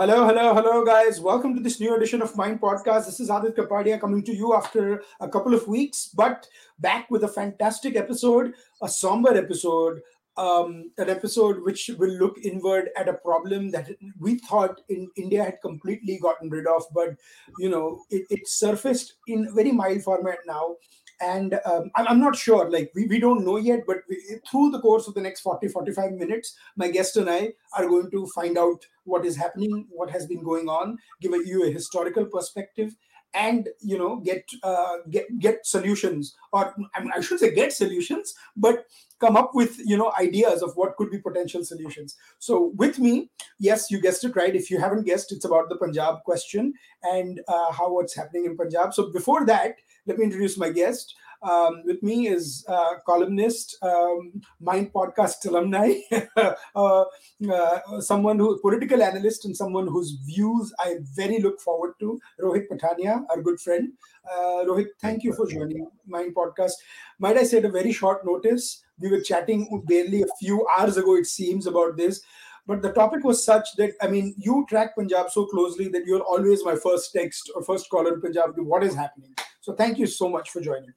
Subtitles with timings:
[0.00, 1.20] Hello, hello, hello, guys.
[1.20, 3.04] Welcome to this new edition of Mind Podcast.
[3.04, 7.24] This is Aadit Kapadia coming to you after a couple of weeks, but back with
[7.24, 10.00] a fantastic episode, a somber episode,
[10.38, 15.44] um, an episode which will look inward at a problem that we thought in India
[15.44, 17.10] had completely gotten rid of, but
[17.58, 20.76] you know, it, it surfaced in very mild format now
[21.20, 24.16] and um, I'm not sure like we, we don't know yet but we,
[24.50, 28.10] through the course of the next 40 45 minutes my guest and i are going
[28.10, 32.24] to find out what is happening what has been going on give you a historical
[32.24, 32.94] perspective
[33.34, 36.36] and you know get uh, get get solutions.
[36.52, 38.86] Or I, mean, I should say get solutions but
[39.20, 42.16] come up with you know ideas of what could be potential solutions.
[42.38, 44.54] So with me yes you guessed it right.
[44.54, 48.56] If you haven't guessed it's about the punjab question and uh, how what's happening in
[48.56, 48.94] punjab.
[48.94, 49.76] So before that
[50.06, 55.94] let me introduce my guest um, with me is uh, columnist, um, Mind Podcast alumni,
[56.36, 57.04] uh,
[57.50, 62.20] uh, someone who political analyst and someone whose views I very look forward to.
[62.40, 63.92] Rohit Pathania, our good friend.
[64.30, 66.72] Uh, Rohit, thank you for joining Mind Podcast.
[67.18, 68.84] Might I say at a very short notice?
[68.98, 72.22] We were chatting barely a few hours ago, it seems, about this
[72.66, 76.20] but the topic was such that I mean, you track Punjab so closely that you're
[76.20, 78.52] always my first text or first caller in Punjab.
[78.58, 79.34] What is happening?
[79.60, 80.92] So thank you so much for joining.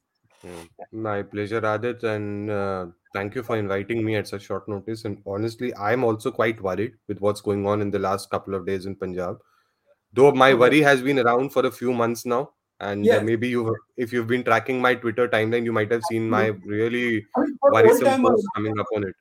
[0.92, 5.06] My pleasure, Aadit, and uh, thank you for inviting me at such short notice.
[5.06, 8.66] And honestly, I'm also quite worried with what's going on in the last couple of
[8.66, 9.38] days in Punjab.
[10.11, 13.75] Though my worry has been around for a few months now, and uh, maybe you,
[13.95, 17.58] if you've been tracking my Twitter timeline, you might have seen my really I mean,
[17.61, 19.16] worrisome posts coming up on it.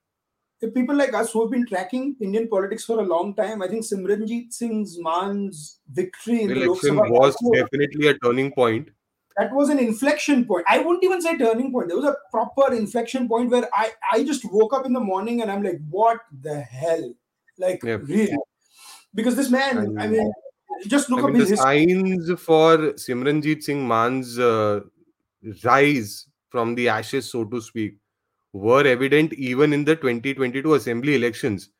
[0.74, 3.84] People like us who have been tracking Indian politics for a long time, I think
[3.84, 8.88] Simranjit Singh's Mann's victory in the election was definitely a turning point
[9.36, 10.64] that was an inflection point.
[10.68, 11.88] I wouldn't even say turning point.
[11.88, 15.42] There was a proper inflection point where I, I just woke up in the morning
[15.42, 17.14] and I'm like, what the hell?
[17.58, 18.02] Like, yep.
[18.04, 18.36] really?
[19.14, 20.32] Because this man, I, I mean,
[20.86, 24.80] just look I mean, up his the signs for Simranjeet Singh Mann's uh,
[25.64, 27.96] rise from the ashes, so to speak,
[28.52, 31.70] were evident even in the 2022 assembly elections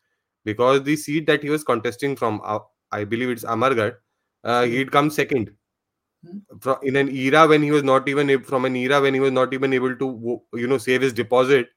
[0.45, 2.59] because the seat that he was contesting from, uh,
[2.91, 3.97] I believe it's Amargarh,
[4.45, 5.53] uh, he'd come second
[6.83, 9.53] in an era when he was not even from an era when he was not
[9.53, 11.69] even able to you know save his deposit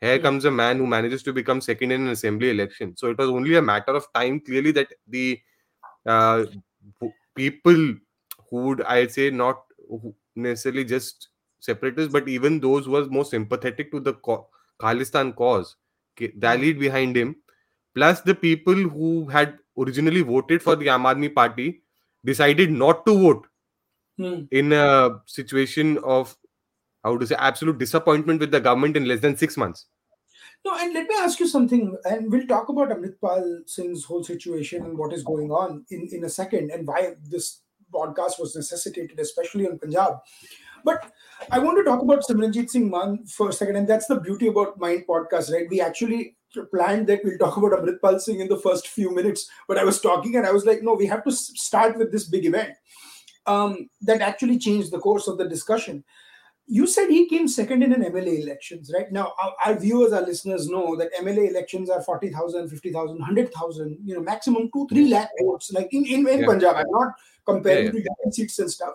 [0.00, 0.22] here mm-hmm.
[0.22, 2.96] comes a man who manages to become second in an assembly election.
[2.96, 5.38] So it was only a matter of time clearly that the
[6.06, 6.44] uh,
[7.34, 7.94] people
[8.48, 9.60] who would i'd say not
[10.34, 11.28] necessarily just
[11.60, 14.14] separatists but even those who were more sympathetic to the
[14.80, 15.76] khalistan cause
[16.42, 17.36] rallied behind him.
[17.94, 21.82] Plus the people who had originally voted for the Aam party
[22.24, 23.46] decided not to vote
[24.20, 24.44] hmm.
[24.50, 26.36] in a situation of
[27.04, 29.86] how to say absolute disappointment with the government in less than six months.
[30.64, 34.84] No, and let me ask you something, and we'll talk about Amritpal Singh's whole situation
[34.84, 39.18] and what is going on in, in a second, and why this podcast was necessitated,
[39.18, 40.18] especially in Punjab.
[40.84, 41.10] But
[41.50, 44.48] I want to talk about Simranjeet Singh Mann for a second, and that's the beauty
[44.48, 45.66] about Mind Podcast, right?
[45.70, 46.36] We actually
[46.70, 50.00] planned that we'll talk about Amritpal Singh in the first few minutes, but I was
[50.00, 52.74] talking and I was like, no, we have to start with this big event
[53.46, 56.04] um, that actually changed the course of the discussion.
[56.66, 59.10] You said he came second in an MLA elections, right?
[59.10, 64.14] Now, our, our viewers, our listeners know that MLA elections are 40,000, 50,000, 100,000, you
[64.14, 66.46] know, maximum two, three lakh votes, like in, in, in yeah.
[66.46, 66.76] Punjab.
[66.76, 67.14] I'm not
[67.44, 68.24] comparing yeah, yeah.
[68.24, 68.94] to seats and stuff.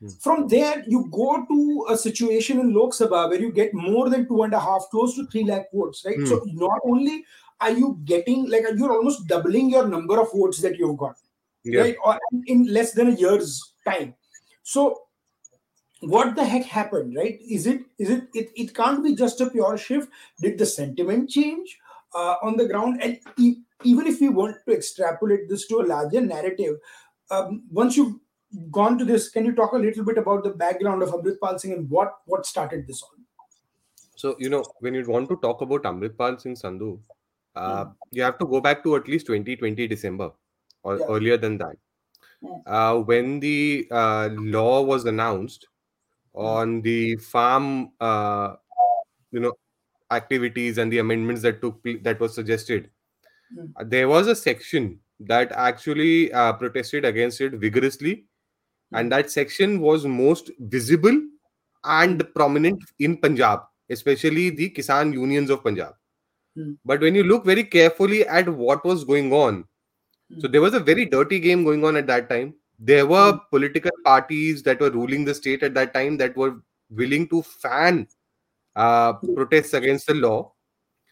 [0.00, 0.08] Hmm.
[0.20, 4.28] From there, you go to a situation in Lok Sabha where you get more than
[4.28, 6.18] two and a half, close to three lakh votes, right?
[6.18, 6.28] Mm.
[6.28, 7.24] So not only
[7.60, 11.16] are you getting like you're almost doubling your number of votes that you've got,
[11.64, 11.80] yeah.
[11.80, 11.96] right?
[12.04, 14.14] Or in less than a year's time.
[14.62, 15.02] So
[16.00, 17.38] what the heck happened right?
[17.40, 20.08] Is it is it it, it can't be just a pure shift.
[20.40, 21.78] Did the sentiment change
[22.14, 23.02] uh, on the ground?
[23.02, 26.78] And e- even if we want to extrapolate this to a larger narrative
[27.30, 28.16] um, once you've
[28.70, 31.72] gone to this can you talk a little bit about the background of amritpal singh
[31.72, 33.10] and what what started this all?
[34.16, 36.98] So you know when you want to talk about amritpal singh sandhu
[37.56, 37.94] uh, mm.
[38.10, 40.30] you have to go back to at least 2020 december
[40.82, 41.06] or yeah.
[41.08, 41.76] earlier than that
[42.66, 45.66] uh, when the uh, law was announced
[46.34, 46.40] hmm.
[46.40, 48.54] on the farm, uh,
[49.30, 49.52] you know,
[50.10, 52.90] activities and the amendments that took that was suggested,
[53.54, 53.90] mm.
[53.90, 58.98] there was a section that actually uh, protested against it vigorously, mm.
[58.98, 59.10] and hmm.
[59.10, 61.20] that section was most visible
[61.84, 65.92] and prominent in Punjab, especially the Kisan unions of Punjab.
[66.56, 66.78] Mm.
[66.84, 69.64] But when you look very carefully at what was going on,
[70.38, 72.54] so there was a very dirty game going on at that time.
[72.78, 73.40] There were mm.
[73.50, 76.56] political parties that were ruling the state at that time that were
[76.90, 78.06] willing to fan
[78.76, 80.52] uh, protests against the law.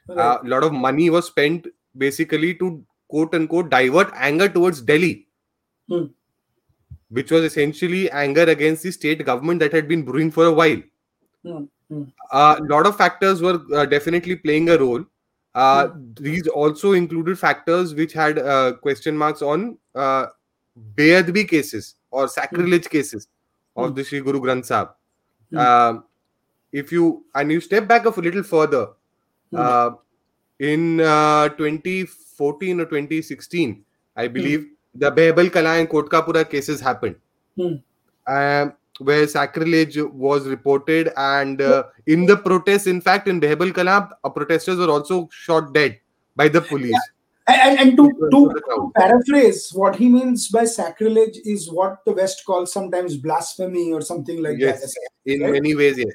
[0.08, 1.66] A uh, lot of money was spent
[1.96, 5.26] basically to quote unquote divert anger towards Delhi,
[5.88, 6.06] Hmm.
[7.08, 10.82] which was essentially anger against the state government that had been brewing for a while.
[11.42, 11.64] Hmm.
[11.88, 12.02] Hmm.
[12.32, 15.04] A lot of factors were uh, definitely playing a role.
[15.64, 15.88] Uh,
[16.20, 20.26] These also included factors which had uh, question marks on uh,
[20.96, 23.28] Beadbi cases or sacrilege cases
[23.76, 23.94] of Hmm.
[23.94, 24.90] the Sri Guru Granth Sahib.
[25.50, 25.58] Hmm.
[25.58, 26.04] Um,
[26.72, 28.84] if you and you step back a little further,
[29.50, 29.56] Hmm.
[29.64, 29.90] uh,
[30.58, 33.84] in uh, 2014 or 2016,
[34.16, 37.16] I believe the Behbal Kala and Kotkapura cases happened,
[37.56, 37.74] Hmm.
[38.26, 44.10] um, where sacrilege was reported, and uh, in the protests, in fact, in Behbal Kala,
[44.25, 45.98] uh, protesters were also shot dead
[46.34, 46.98] by the police.
[47.48, 48.76] And, and, and to, to, of the crowd.
[48.76, 54.00] to paraphrase, what he means by sacrilege is what the West calls sometimes blasphemy or
[54.00, 54.81] something like Yes.
[54.81, 55.32] that.
[55.32, 55.52] In Right?
[55.52, 56.08] many ways, yes.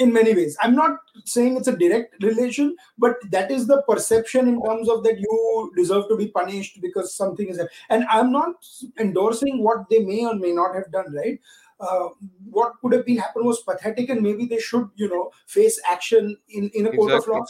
[0.00, 4.46] in many ways i'm not saying it's a direct relation but that is the perception
[4.46, 8.66] in terms of that you deserve to be punished because something is and i'm not
[9.00, 11.40] endorsing what they may or may not have done right
[11.80, 12.08] uh,
[12.50, 16.36] what could have been happened was pathetic and maybe they should you know face action
[16.48, 17.44] in, in a court of law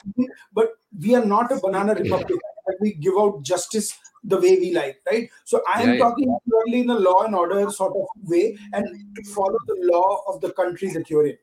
[0.52, 2.38] but we are not a banana republic
[2.80, 6.80] we give out justice the way we like right so i am Yeah, talking purely
[6.80, 8.86] in a law and order sort of way and
[9.16, 11.38] to follow the law of the country that you're in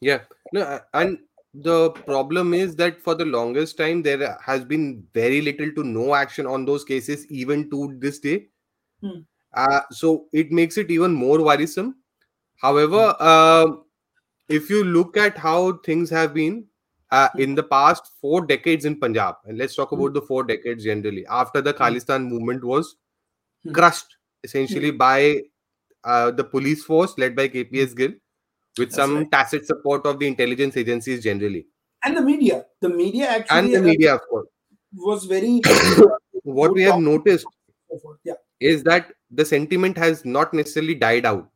[0.00, 0.22] Yeah.
[0.52, 1.18] No, and
[1.54, 6.14] the problem is that for the longest time there has been very little to no
[6.14, 8.48] action on those cases, even to this day.
[9.00, 9.20] Hmm.
[9.56, 11.96] Uh, so it makes it even more worrisome.
[12.56, 13.84] However, um,
[14.48, 16.64] if you look at how things have been
[17.10, 17.40] uh, Hmm.
[17.42, 20.00] in the past four decades in Punjab, and let's talk Hmm.
[20.00, 22.96] about the four decades generally, after the Khalistan movement was
[23.72, 25.42] crushed essentially by
[26.04, 28.10] uh, the police force led by KPS Gill
[28.78, 29.30] with That's some right.
[29.30, 31.66] tacit support of the intelligence agencies generally.
[32.04, 32.66] And the media.
[32.82, 34.48] The media actually and the uh, media of course.
[34.94, 35.60] was very
[36.42, 37.46] what we have noticed
[38.24, 38.34] yeah.
[38.60, 41.48] is that the sentiment has not necessarily died out.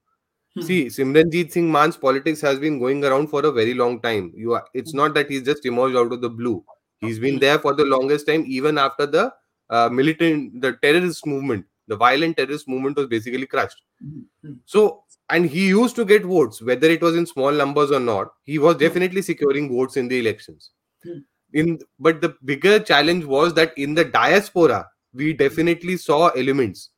[0.57, 0.63] Hmm.
[0.69, 4.33] see simranjeet singh mann's politics has been going around for a very long time.
[4.45, 6.65] You are it's not that he's just emerged out of the blue.
[7.01, 7.41] He's been Hmm.
[7.47, 9.25] there for the longest time even after the
[9.71, 11.67] uh, militant the terrorist movement.
[11.89, 13.83] The violent terrorist movement was basically crushed.
[14.03, 14.55] Hmm.
[14.77, 14.87] so
[15.31, 18.33] and he used to get votes whether it was in small numbers or not.
[18.55, 18.85] He was Hmm.
[18.87, 20.71] definitely securing votes in the elections.
[21.53, 26.91] In but the bigger challenge was that in the diaspora we definitely saw elements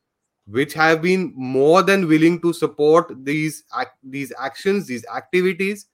[0.51, 5.87] which have been more than willing to support these ac- these actions these activities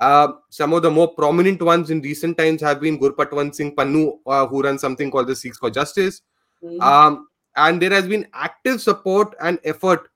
[0.00, 4.18] uh, some of the more prominent ones in recent times have been Gurpatwant Singh Pannu,
[4.26, 6.22] uh, who runs something called the Sikhs for Justice.
[6.62, 6.80] Mhm.
[6.80, 10.08] Um, and there has been active support and effort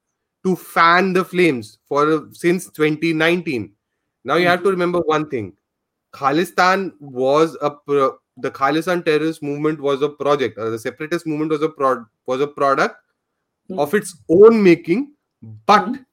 [0.44, 3.72] to fan the flames for since 2019.
[4.24, 5.56] Now you have to remember one thing:
[6.14, 11.50] Khalistan was a pro- the Khalistan terrorist movement was a project, or the separatist movement
[11.50, 12.96] was a pro- was a product
[13.70, 13.78] mm.
[13.78, 15.12] of its own making,
[15.66, 16.04] but mm.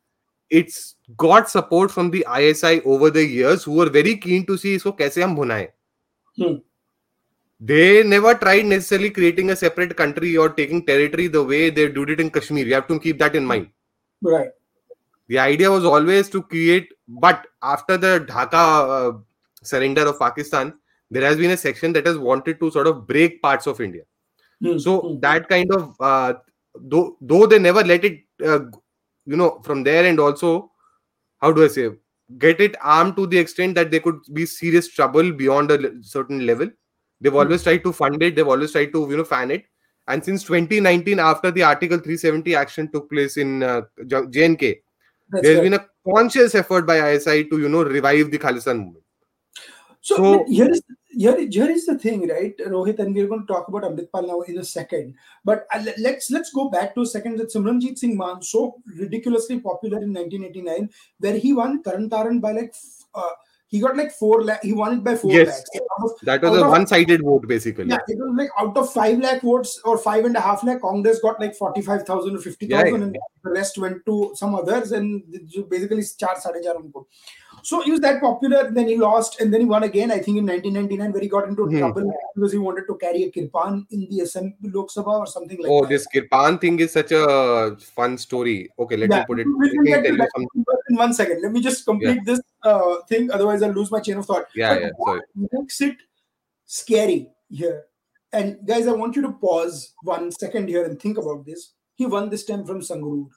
[0.49, 4.77] it's got support from the ISI over the years who were very keen to see
[4.77, 5.69] so kaise hum bhunaye.
[6.37, 6.55] Hmm.
[7.59, 12.09] They never tried necessarily creating a separate country or taking territory the way they did
[12.09, 12.65] it in Kashmir.
[12.65, 13.69] You have to keep that in mind.
[14.21, 14.49] Right.
[15.27, 19.17] The idea was always to create, but after the Dhaka uh,
[19.61, 20.73] surrender of Pakistan,
[21.11, 24.03] there has been a section that has wanted to sort of break parts of India.
[24.63, 24.79] Mm-hmm.
[24.79, 25.19] So hmm.
[25.19, 26.33] that kind of uh,
[26.81, 28.59] though though they never let it, uh,
[29.25, 30.71] you know, from there and also,
[31.39, 31.89] how do I say,
[32.37, 36.45] get it armed to the extent that they could be serious trouble beyond a certain
[36.45, 36.69] level.
[37.21, 37.39] They've Hmm.
[37.39, 38.35] always tried to fund it.
[38.35, 39.65] They've always tried to, you know, fan it.
[40.07, 44.81] And since 2019, after the Article 370 action took place in uh, JNK,
[45.29, 45.63] That's there's right.
[45.63, 49.03] been a conscious effort by ISI to, you know, revive the Khalistan movement.
[50.09, 53.53] So, so here is here, here is the thing, right, Rohit, and we're going to
[53.53, 55.13] talk about Amritpal now in a second.
[55.45, 59.59] But uh, let's let's go back to a second that Simranjit Singh Mann, so ridiculously
[59.59, 60.89] popular in 1989,
[61.19, 62.73] where he won Tarn Taran by like
[63.13, 63.35] uh,
[63.67, 64.63] he got like four lakh.
[64.63, 65.47] He won it by four yes.
[65.47, 65.69] lakhs.
[66.01, 67.85] Of, that was a of, one-sided vote, basically.
[67.85, 70.81] Yeah, it was like out of five lakh votes or five and a half lakh,
[70.81, 73.03] Congress got like forty-five thousand or fifty thousand, yeah, yeah.
[73.03, 75.23] and the rest went to some others, and
[75.69, 77.05] basically char saade char unko.
[77.63, 80.37] So he was that popular, then he lost, and then he won again, I think
[80.37, 81.77] in 1999, where he got into Hmm.
[81.79, 85.57] trouble because he wanted to carry a kirpan in the Assembly Lok Sabha or something
[85.61, 85.89] like Oh, that.
[85.89, 88.69] this Kirpan thing is such a fun story.
[88.79, 89.47] Okay, let me put it.
[89.47, 90.65] we'll- Let me get tell you something.
[90.89, 91.41] in one second.
[91.41, 94.45] Let me just complete this uh, thing, otherwise I'll lose my chain of thought.
[94.55, 94.89] Yeah, But yeah.
[94.97, 95.49] what Sorry.
[95.53, 95.97] makes it
[96.65, 97.85] scary here?
[98.31, 101.71] And guys, I want you to pause one second here and think about this.
[101.95, 103.27] He won this time from Sangrur.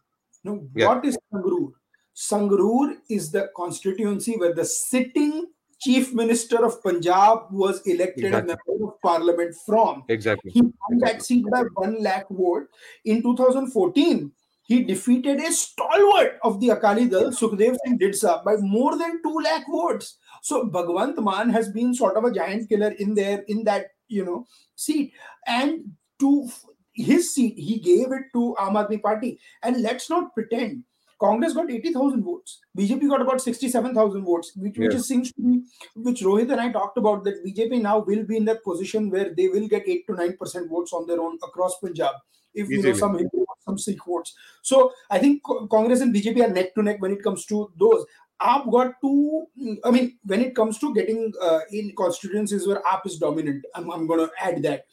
[0.45, 0.89] Now, Yeah.
[0.89, 1.73] what is Sangrur?
[2.15, 5.47] Sangrur is the constituency where the sitting
[5.81, 8.53] chief minister of Punjab was elected Exactly.
[8.53, 10.05] a member of parliament from.
[10.09, 10.53] Exactly.
[10.53, 12.69] He won that seat by one lakh vote.
[13.05, 14.31] In 2014,
[14.65, 19.41] he defeated a stalwart of the Akali Dal, Sukhdev Singh Dhindsa, by more than two
[19.41, 20.19] lakh votes.
[20.43, 24.25] So Bhagwant Mann has been sort of a giant killer in there in that you
[24.25, 25.13] know seat,
[25.47, 25.81] and
[26.21, 26.49] to
[26.95, 29.41] his seat he gave it to Aam Aadmi Party.
[29.63, 30.85] And let's not pretend
[31.23, 32.61] Congress got 80,000 votes.
[32.77, 34.99] BJP got about 67,000 votes, which, which Yeah.
[34.99, 35.63] is, seems to be,
[36.09, 39.33] which Rohit and I talked about, that BJP now will be in that position where
[39.35, 42.15] they will get 8 to 9% votes on their own across Punjab.
[42.55, 44.35] If you know some Hindu, some Sikh votes.
[44.63, 48.05] So I think Congress and BJP are neck to neck when it comes to those.
[48.43, 49.47] AAP got two,
[49.85, 53.91] I mean, when it comes to getting uh, in constituencies where AAP is dominant, I'm,
[53.91, 54.87] I'm going to add that.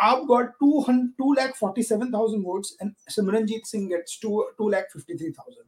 [0.00, 5.62] AAP got 200, 2 lakh 47,000 votes and Simranjeet Singh gets 2, 2 lakh 53,000.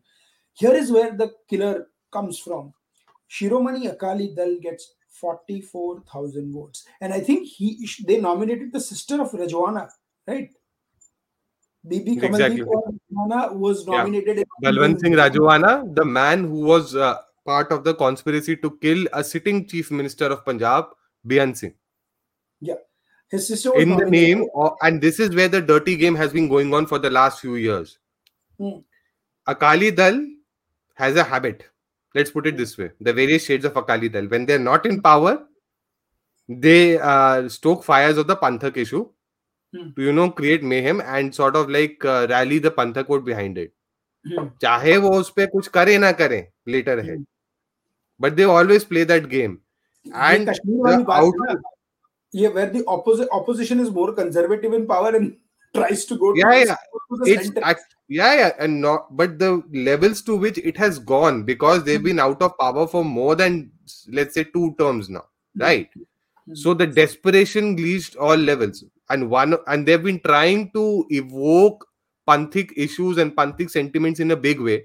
[0.55, 2.73] Here is where the killer comes from.
[3.31, 6.87] Shiromani Akali Dal gets 44,000 votes.
[7.01, 9.89] And I think he they nominated the sister of Rajoana,
[10.27, 10.51] right?
[11.89, 12.63] Bibi Exactly.
[12.63, 14.39] Kamaldeep was nominated.
[14.39, 19.07] in- Balwant Singh Rajoana, the man who was uh, part of the conspiracy to kill
[19.13, 20.87] a sitting chief minister of Punjab,
[21.25, 21.75] Beant Singh.
[23.30, 24.38] His sister was In the nominated.
[24.40, 27.10] name, of, and this is where the dirty game has been going on for the
[27.10, 27.98] last few years.
[28.60, 28.80] Hmm.
[29.48, 30.20] Akali Dal
[30.96, 31.64] has a habit.
[32.14, 35.02] Let's put it this way: the various shades of Akali Dal, when they're not in
[35.02, 35.48] power,
[36.50, 39.08] they uh, stoke fires of the Panthak issue
[39.74, 39.92] Hmm.
[39.96, 43.58] to you know create mayhem and sort of like uh, rally the Panthak vote behind
[43.58, 43.72] it.
[44.28, 44.50] Hmm.
[44.62, 47.26] चाहे वो उस पे कुछ करे ना करे later ahead, Hmm.
[48.20, 49.60] but they always play that game.
[50.08, 50.46] ये
[52.33, 55.37] yeah, where the opposite opposition is more conservative in power and
[55.75, 56.35] tries to go.
[56.35, 56.77] Yeah, to yeah.
[57.11, 59.17] The, it's act, yeah, yeah, and not.
[59.17, 62.07] But the levels to which it has gone because they've mm-hmm.
[62.07, 63.71] been out of power for more than
[64.09, 65.63] let's say two terms now, hmm.
[65.63, 65.91] right?
[65.91, 66.55] Mm-hmm.
[66.55, 71.87] So the desperation reached all levels, and one and they've been trying to evoke
[72.29, 74.85] panthic issues and panthic sentiments in a big way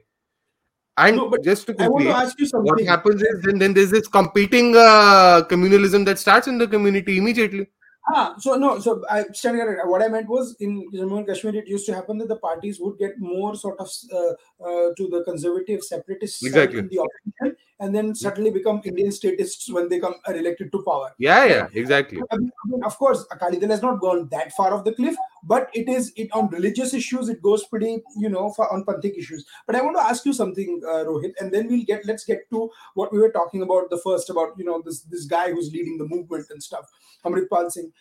[1.08, 2.72] and No, but just to I want to ask you something.
[2.72, 7.17] what happens is then, then there's this competing uh, communalism that starts in the community
[7.17, 7.67] immediately
[8.10, 9.88] Ah, so no, so I stand corrected.
[9.89, 12.79] What I meant was in Jammu and Kashmir, it used to happen that the parties
[12.79, 14.31] would get more sort of uh,
[14.65, 16.79] uh, to the conservative separatists Exactly.
[16.79, 20.81] in the opposition, and then suddenly become Indian statists when they come are elected to
[20.84, 21.13] power.
[21.20, 24.51] yeah yeah exactly I mean, I mean, of course, Akali Dal has not gone that
[24.53, 27.29] far off the cliff, but it is it on religious issues.
[27.29, 29.46] It goes pretty, you know, for, on Panthic issues.
[29.67, 32.50] But I want to ask you something, uh, Rohit, and then we'll get let's get
[32.50, 35.72] to what we were talking about the first about you know this this guy who's
[35.72, 36.89] leading the movement and stuff,
[37.25, 37.92] Amritpal Singh.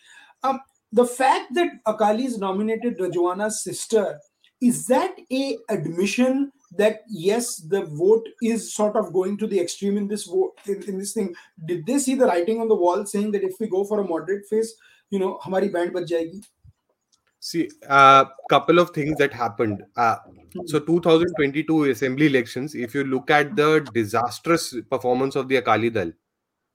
[0.43, 0.59] Um,
[0.91, 4.19] the fact that Akalis nominated Rajoana's sister
[4.61, 9.97] is that a admission that yes, the vote is sort of going to the extreme
[9.97, 11.33] in this vote in, in this thing?
[11.65, 14.07] Did they see the writing on the wall saying that if we go for a
[14.07, 14.73] moderate phase,
[15.09, 16.45] you know, hamari band bach jayegi?
[17.39, 19.83] See, a uh, couple of things that happened.
[19.97, 20.17] Uh,
[20.53, 20.67] hmm.
[20.67, 26.11] so, 2022 assembly elections, if you look at the disastrous performance of the Akali Dal,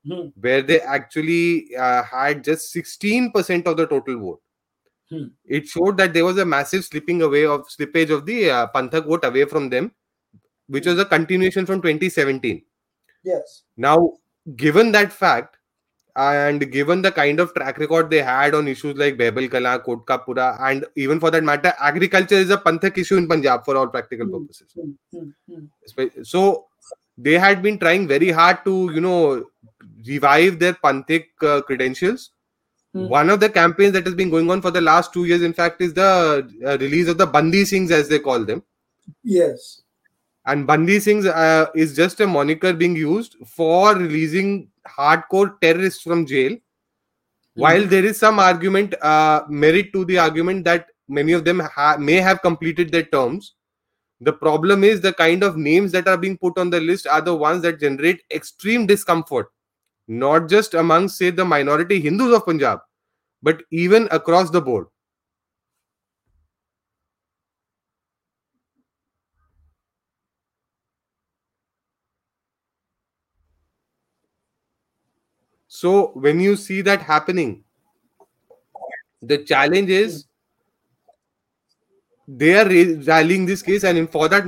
[0.06, 0.28] Hmm.
[0.40, 4.40] where they actually uh, had just 16% of the total vote,
[5.10, 5.24] Hmm.
[5.44, 9.06] it showed that there was a massive slipping away of slippage of the uh, Panthak
[9.06, 9.92] vote away from them,
[10.68, 12.62] which was a continuation from 2017.
[13.24, 13.62] Yes.
[13.76, 14.14] Now,
[14.56, 15.56] given that fact,
[16.16, 20.56] and given the kind of track record they had on issues like Behbal Kala, Kotkapura,
[20.60, 24.26] and even for that matter, agriculture is a Panthak issue in Punjab for all practical
[24.26, 24.32] Hmm.
[24.38, 24.72] purposes.
[24.74, 25.58] Hmm, hmm,
[25.98, 26.22] hmm.
[26.22, 26.66] So,
[27.18, 29.44] they had been trying very hard to, you know,
[30.06, 32.30] revive their Panthik uh, credentials.
[32.92, 33.08] Hmm.
[33.08, 35.52] One of the campaigns that has been going on for the last two years, in
[35.52, 38.62] fact, is the uh, release of the Bandi Singhs, as they call them.
[39.22, 39.82] Yes.
[40.46, 46.24] And Bandi Singhs uh, is just a moniker being used for releasing hardcore terrorists from
[46.26, 46.56] jail.
[47.54, 51.96] While there is some argument, uh, merit to the argument that many of them ha-
[51.98, 53.54] may have completed their terms,
[54.20, 57.20] the problem is the kind of names that are being put on the list are
[57.20, 59.48] the ones that generate extreme discomfort,
[60.08, 62.80] not just amongst, say, the minority Hindus of Punjab,
[63.42, 64.86] but even across the board.
[75.68, 77.64] So when you see that happening,
[79.20, 80.25] the challenge is
[82.28, 82.68] they are
[83.04, 84.44] rallying this case, and in, for that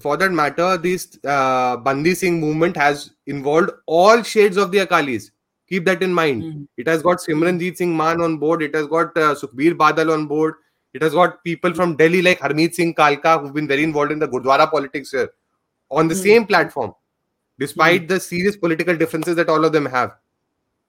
[0.00, 5.30] for that matter, this uh, Bandi Singh movement has involved all shades of the Akalis.
[5.68, 6.42] Keep that in mind.
[6.42, 6.62] Hmm.
[6.76, 8.62] It has got Simranjeet Singh Mann on board.
[8.62, 10.54] It has got uh, Sukhbir Badal on board.
[10.94, 14.18] It has got people from Delhi like Harmeet Singh Kalka who've been very involved in
[14.20, 15.30] the Gurdwara politics here
[15.90, 16.20] on the Hmm.
[16.22, 16.94] same platform.
[17.58, 20.14] despite the serious political differences that all of them have.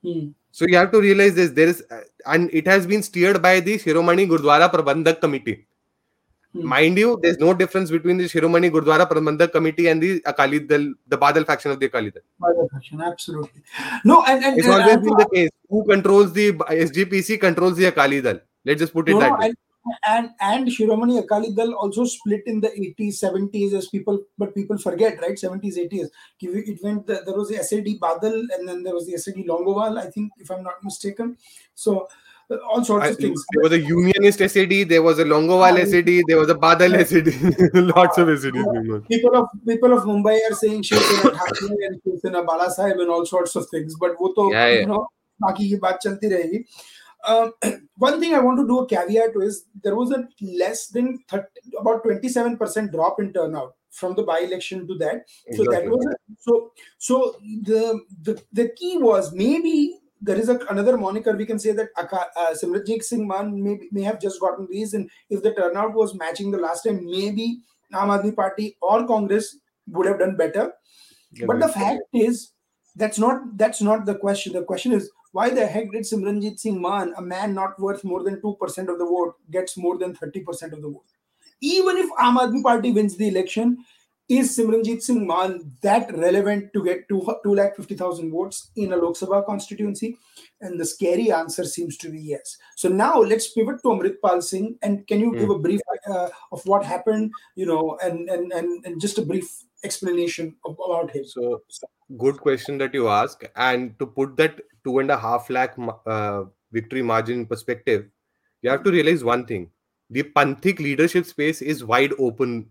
[0.03, 0.29] Hmm.
[0.51, 1.51] So you have to realize this.
[1.51, 5.66] There is, uh, and it has been steered by the Shiromani Gurdwara Prabandhak Committee.
[6.53, 6.65] Hmm.
[6.65, 10.93] Mind you, there's no difference between the Shiromani Gurdwara Prabandhak Committee and the Akali Dal,
[11.07, 12.23] the Badal faction of the Akali Dal.
[12.39, 13.61] By the fashion, absolutely.
[14.05, 15.49] No, and and, It's and always have been the case.
[15.69, 18.39] Who controls the SGPC controls the Akali Dal.
[18.65, 19.47] Let's just put it No, that way.
[19.47, 19.57] and,
[20.07, 24.77] and and Shiromani Akali Dal also split in the 80s, 70s as people, but people
[24.77, 25.37] forget, right?
[25.37, 26.07] 70s, 80s.
[26.41, 27.07] It went.
[27.07, 29.99] There was the SAD Badal, and then there was the SAD Longowal.
[29.99, 31.37] I think, if I'm not mistaken.
[31.75, 32.07] So
[32.49, 33.43] all sorts I, of things.
[33.53, 37.31] There was a unionist SAD, there was a Longowal SAD, there was a Badal s.a.d.
[37.81, 38.95] lots of SEDs.
[38.95, 42.97] Uh, people of people of Mumbai are saying Shiv Sena and Shiv Sena Bala Sahib
[42.99, 45.07] and all sorts of things, but वो तो you know
[45.43, 46.63] बाकी की बात चलती रहेगी.
[47.97, 51.45] One thing I want to do a caveat is there was a less than 30,
[51.79, 55.25] about 27% drop in turnout from the by-election to that.
[55.55, 60.59] So that was a, so so the, the the key was maybe there is a,
[60.69, 64.67] another moniker we can say that uh, Simranjit Singh Mann may, may have just gotten
[64.69, 67.59] these and if the turnout was matching the last time maybe
[67.93, 69.57] Aam Aadmi Party or Congress
[69.87, 70.73] would have done better.
[71.45, 72.51] But the fact is
[72.95, 74.53] that's not that's not the question.
[74.53, 78.23] The question is why the heck did Simranjit Singh Mann a man not worth more
[78.23, 78.57] than 2%
[78.89, 81.05] of the vote gets more than 30% of the vote?
[81.61, 83.77] Even if Aam Aadmi Party wins the election
[84.29, 89.45] is Simranjit Singh Mann that relevant to get two, 250,000 votes in a Lok Sabha
[89.45, 90.17] constituency?
[90.59, 92.57] And the scary answer seems to be yes.
[92.75, 94.77] So now let's pivot to Amritpal Singh.
[94.81, 95.79] And can you give a brief
[96.09, 99.47] uh, of what happened, you know, and, and, and, and just a brief
[99.83, 101.25] explanation about him?
[101.25, 101.61] So,
[102.17, 103.43] good question that you ask.
[103.55, 108.07] And to put that two and a half lakh uh, victory margin in perspective,
[108.61, 109.69] you have to realize one thing:
[110.09, 112.69] the Panthik leadership space is wide open,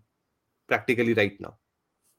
[0.67, 1.55] practically right now.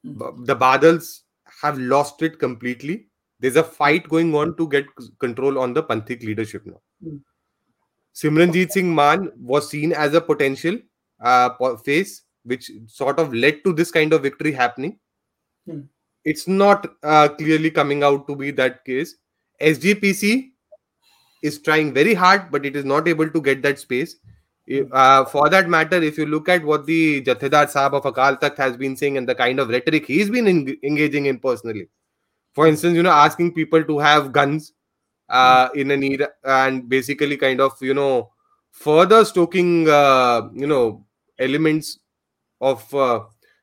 [0.04, 0.44] Hmm.
[0.44, 1.20] The Badals
[1.62, 3.06] have lost it completely.
[3.40, 4.86] There's a fight going on to get
[5.20, 6.80] control on the Panthik leadership now.
[7.02, 7.16] Hmm.
[8.14, 10.78] Simranjit Singh Mann was seen as a potential
[11.20, 14.98] uh, face, which sort of led to this kind of victory happening.
[15.66, 15.82] Hmm.
[16.24, 19.16] It's not uh, clearly coming out to be that case.
[19.62, 20.50] SGPC
[21.42, 24.16] is trying very hard, but it is not able to get that space.
[24.92, 28.58] Uh, for that matter, if you look at what the Jathedar Saab of Akal Takht
[28.58, 31.88] has been saying and the kind of rhetoric he's been en- engaging in personally,
[32.52, 34.72] for instance, you know, asking people to have guns
[35.30, 38.30] uh, in a need and basically kind of, you know,
[38.70, 41.04] further stoking, uh, you know,
[41.38, 41.98] elements
[42.60, 43.20] of uh,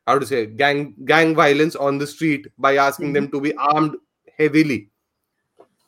[0.07, 3.95] how to say gang gang violence on the street by asking them to be armed
[4.37, 4.89] heavily.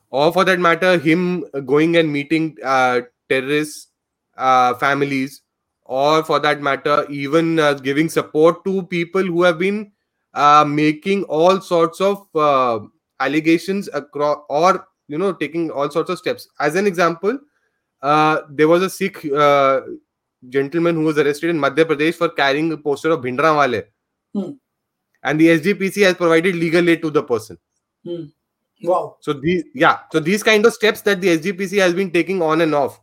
[0.10, 3.87] Or for that matter him going and meeting uh, terrorists
[4.38, 5.41] uh, families
[5.86, 9.91] or for that matter even uh, giving support to people who have been
[10.34, 12.80] uh, making all sorts of uh,
[13.19, 17.38] allegations across or you know taking all sorts of steps as an example
[18.02, 19.82] uh, there was a sikh uh,
[20.50, 23.84] gentleman who was arrested in madhya pradesh for carrying a poster of Bhindranwale.
[24.34, 24.52] Hmm.
[25.23, 27.58] and the sgpc has provided legal aid to the person
[28.06, 28.26] Hmm.
[28.84, 29.17] Wow.
[29.21, 32.62] so these, yeah, so these kind of steps that the SGPC has been taking on
[32.62, 33.00] and off,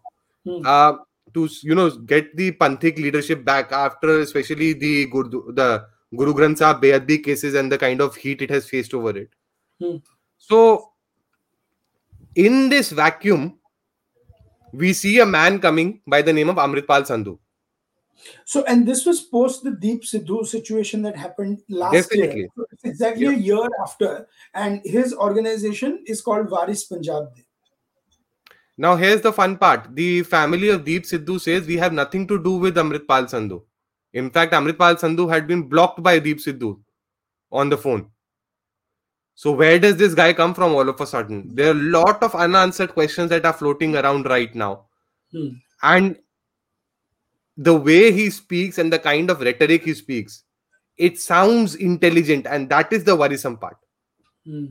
[0.47, 0.63] Hmm.
[0.65, 0.93] uh,
[1.35, 6.59] to you know get the Panthic leadership back after especially the Guru, the Guru Granth
[6.59, 9.31] Sahib cases and the kind of heat it has faced over it.
[9.81, 9.97] Hmm.
[10.39, 10.93] So,
[12.35, 13.59] in this vacuum,
[14.73, 17.39] we see a man coming by the name of Amritpal Sandhu.
[18.45, 22.41] So, and this was post the Deep Sidhu situation that happened last Definitely.
[22.41, 22.49] year.
[22.57, 24.27] So it's exactly a year after.
[24.55, 27.35] And his organization is called Waaris Punjab.
[28.77, 29.95] Now, here's the fun part.
[29.95, 33.63] The family of Deep Sidhu says we have nothing to do with Amritpal Sandhu.
[34.13, 36.81] In fact, Amritpal Sandhu had been blocked by Deep Sidhu
[37.53, 38.11] on the phone.
[39.37, 41.55] So, where does this guy come from all of a sudden?
[41.55, 44.87] There are a lot of unanswered questions that are floating around right now.
[45.33, 45.49] Hmm.
[45.83, 46.17] And
[47.57, 50.45] the way he speaks and the kind of rhetoric he speaks,
[50.97, 52.47] it sounds intelligent.
[52.47, 53.77] And that is the worrisome part.
[54.45, 54.67] Hmm.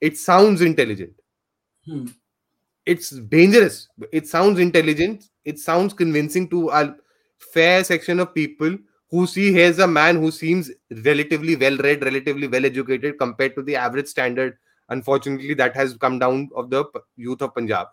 [0.00, 1.14] It sounds intelligent.
[1.86, 2.06] Hmm.
[2.86, 3.88] It's dangerous.
[4.12, 5.24] It sounds intelligent.
[5.44, 6.96] It sounds convincing to a
[7.38, 8.76] fair section of people
[9.10, 10.70] who see here's a man who seems
[11.04, 14.56] relatively well read, relatively well educated compared to the average standard.
[14.88, 16.84] Unfortunately, that has come down of the
[17.16, 17.88] youth of Punjab.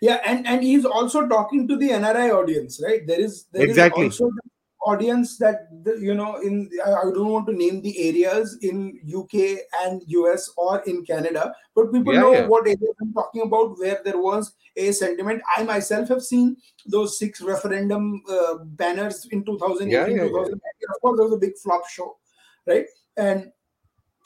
[0.00, 3.06] Yeah, and, and he's also talking to the NRI audience, right?
[3.06, 4.04] There is there is Exactly.
[4.04, 4.50] also the
[4.84, 9.58] audience that the, you know in I don't want to name the areas in UK
[9.82, 12.46] and US or in Canada, but people Yeah, know yeah.
[12.46, 15.42] what areas I'm talking about where there was a sentiment.
[15.56, 20.30] I myself have seen those six referendum uh, banners in 2018, Yeah, yeah, yeah.
[20.30, 20.60] 2019.
[20.94, 22.16] Of course, there was a big flop show,
[22.66, 22.86] right?
[23.16, 23.52] And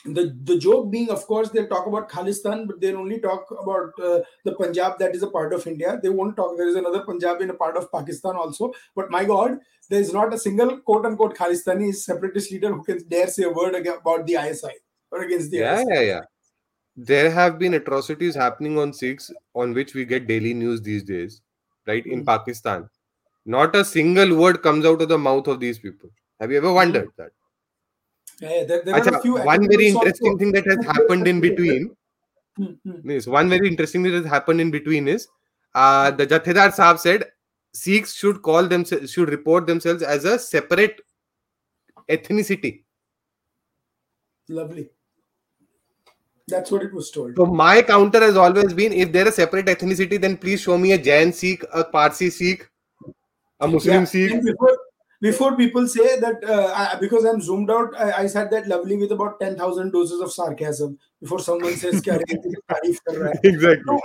[0.04, 3.92] the the joke being, of course, they'll talk about Khalistan, but they'll only talk about
[4.02, 5.98] uh, the Punjab that is a part of India.
[6.02, 6.56] They won't talk.
[6.56, 8.72] There is another Punjab in a part of Pakistan also.
[8.94, 9.58] But my God,
[9.90, 13.50] there is not a single quote unquote Khalistani separatist leader who can dare say a
[13.50, 14.72] word about the ISI
[15.10, 15.90] or against the yeah, ISI.
[15.94, 16.20] yeah, yeah.
[16.96, 21.40] There have been atrocities happening on Sikhs on which we get daily news these days,
[21.86, 22.06] right?
[22.06, 22.26] In Mm.
[22.26, 22.88] Pakistan.
[23.46, 26.10] Not a single word comes out of the mouth of these people.
[26.40, 27.30] Have you ever wondered that?
[28.40, 29.98] Yeah, there, there are a few one very also.
[30.00, 31.90] interesting thing that has happened in between
[32.56, 33.10] Hmm, hmm.
[33.10, 35.28] is one very interesting thing that has happened in between is
[35.76, 37.24] uh, the Jathedar Saab said
[37.72, 41.00] Sikhs should call themselves should report themselves as a separate
[42.08, 42.82] ethnicity.
[44.48, 44.88] Lovely.
[46.48, 47.36] That's what it was told.
[47.36, 50.92] So my counter has always been if they're a separate ethnicity, then please show me
[50.92, 52.68] a Jain Sikh, a Parsi Sikh,
[53.60, 54.32] a Muslim Yeah, Sikh.
[54.32, 54.78] and before,
[55.20, 58.96] before people say that uh, I, because I'm zoomed out, I, I said that lovely
[58.96, 63.34] with about 10,000 doses of sarcasm before someone says, "Kya re, tujhe tareef kar raha
[63.34, 63.84] hai?" exactly.
[63.86, 64.00] No,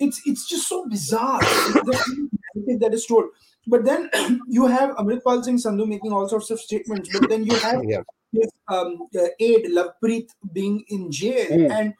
[0.00, 3.26] it's it's just so bizarre that is told.
[3.66, 4.10] But then
[4.48, 7.08] you have Amritpal Singh Sandhu making all sorts of statements.
[7.08, 8.02] But then you have Yeah.
[8.32, 11.70] his um, uh, aide Lovepreet being in jail, Hmm.
[11.70, 11.94] and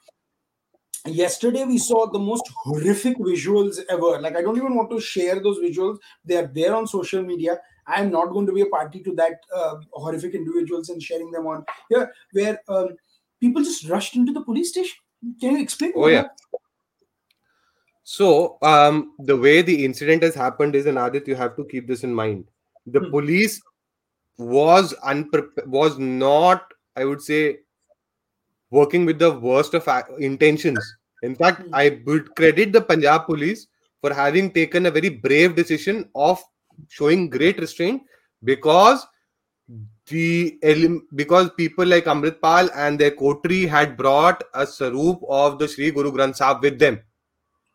[1.06, 4.20] yesterday we saw the most horrific visuals ever.
[4.20, 7.60] Like I don't even want to share those visuals; they are there on social media.
[7.86, 11.30] I am not going to be a party to that uh, horrific individuals and sharing
[11.30, 12.88] them on here, where um,
[13.40, 14.96] people just rushed into the police station.
[15.40, 15.92] Can you explain?
[15.96, 16.24] Oh, yeah.
[18.02, 21.86] So um, the way the incident has happened is, and Aadit, you have to keep
[21.86, 22.46] this in mind.
[22.86, 23.10] The Hmm.
[23.10, 23.62] police
[24.36, 27.60] was unprepared, was not, I would say,
[28.70, 30.84] working with the worst of a- intentions.
[31.22, 31.74] In fact, Hmm.
[31.74, 33.66] I would credit the Punjab police
[34.00, 36.42] for having taken a very brave decision of
[36.88, 38.02] showing great restraint
[38.42, 39.06] because
[40.06, 40.58] the
[41.14, 46.12] because people like Amritpal and their coterie had brought a saroop of the Sri Guru
[46.12, 47.00] Granth Sahib with them.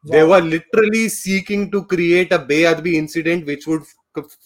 [0.05, 3.81] They were literally seeking to create a Beadbi incident which would
[4.15, 4.37] f-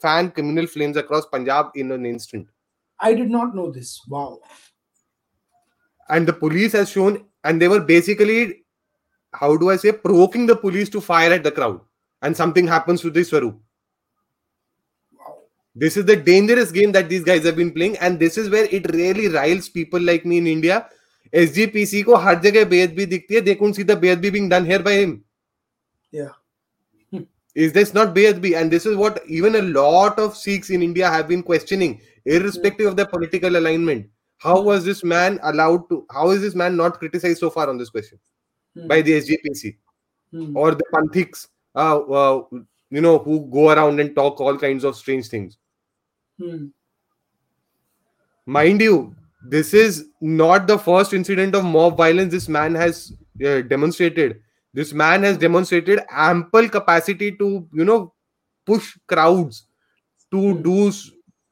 [0.00, 2.48] fan communal flames across Punjab in an instant.
[3.00, 4.00] I did not know this.
[4.08, 4.38] Wow.
[6.08, 8.64] And the police has shown, and they were basically,
[9.32, 11.80] how do I say, provoking the police to fire at the crowd.
[12.22, 13.58] And something happens to the Swaroop.
[15.79, 15.81] Wow.
[15.81, 18.65] This is the dangerous game that these guys have been playing, and this is where
[18.65, 20.89] it really riles people like me in India.
[21.33, 23.41] SGPC को हर जगह बेअदबी दिखती है.
[23.45, 25.23] They couldn't see the बेअदबी being done here by him.
[26.11, 26.29] Yeah.
[27.55, 28.55] Is this not beadbi?
[28.57, 32.87] And this is what even a lot of Sikhs in India have been questioning, irrespective
[32.87, 34.09] of their political alignment.
[34.37, 36.05] How was this man allowed to?
[36.11, 38.19] How is this man not criticized so far on this question
[38.75, 38.87] Hmm.
[38.87, 39.77] by the SGPC
[40.31, 40.57] Hmm.
[40.57, 42.43] or the Panthiks, uh, uh,
[42.89, 45.57] you know, who go around and talk all kinds of strange things?
[46.40, 46.70] Hmm.
[48.46, 49.14] Mind you,
[49.48, 53.12] this is not the first incident of mob violence this man has
[53.44, 54.40] uh, demonstrated.
[54.74, 58.14] This man has demonstrated ample capacity to, you know,
[58.66, 59.66] push crowds
[60.30, 60.62] to Hmm.
[60.62, 60.92] do,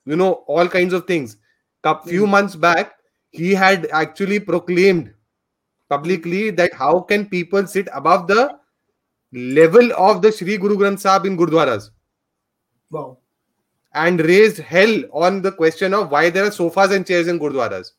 [0.07, 1.37] you know, all kinds of things.
[1.85, 2.31] A few Hmm.
[2.33, 2.95] months back,
[3.31, 5.13] he had actually proclaimed
[5.89, 8.59] publicly that how can people sit above the
[9.33, 11.91] level of the Sri Guru Granth Sahib in Gurdwaras
[12.91, 13.19] Wow.
[13.93, 17.93] And raised hell on the question of why there are sofas and chairs in Gurdwaras.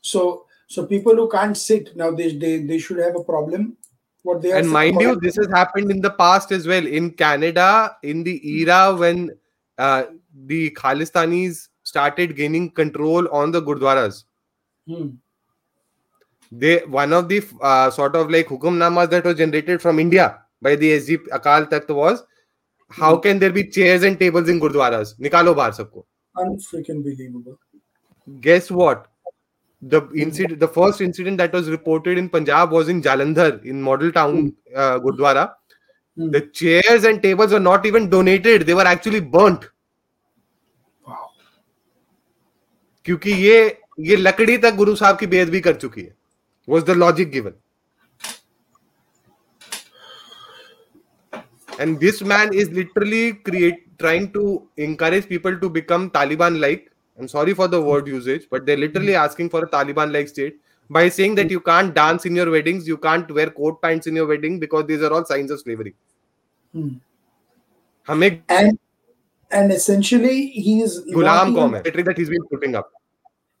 [0.00, 3.76] So so people who can't sit now they they, they should have a problem.
[4.22, 6.86] What they are and mind you, this has happened in the past as well.
[6.86, 9.36] In Canada, in the era when
[9.76, 10.04] uh,
[10.46, 14.24] the Khalistanis started gaining control on the Gurdwaras,
[14.86, 15.08] Hmm.
[16.52, 20.76] they one of the uh, sort of like hukumnamas that was generated from India by
[20.76, 22.22] the SG Akal Takht was
[22.90, 23.22] how Hmm.
[23.22, 25.14] can there be chairs and tables in Gurdwaras?
[25.18, 26.04] Nikalo bahar sabko.
[26.36, 27.58] unfreaking believable.
[28.40, 29.06] Guess what?
[29.82, 34.10] The incident, the first incident that was reported in Punjab was in Jalandhar, in Model
[34.12, 35.52] Town, uh, Gurdwara.
[36.16, 36.30] Hmm.
[36.30, 39.68] The chairs and tables were not even donated; they were actually burnt.
[41.06, 41.30] Wow.
[43.04, 46.14] क्योंकि ये ये लकड़ी तक गुरु साहब की बेदबी कर चुकी है
[46.68, 47.54] was the logic given
[51.79, 57.27] and this man is literally create trying to encourage people to become taliban like i'm
[57.27, 61.07] sorry for the word usage but they're literally asking for a taliban like state by
[61.07, 64.25] saying that you can't dance in your weddings you can't wear coat pants in your
[64.25, 65.95] wedding because these are all signs of slavery
[66.73, 66.89] Hmm.
[68.07, 68.77] हमें And
[69.51, 72.91] and essentially he's Ghulam not कौम even, है rhetoric that he's been putting up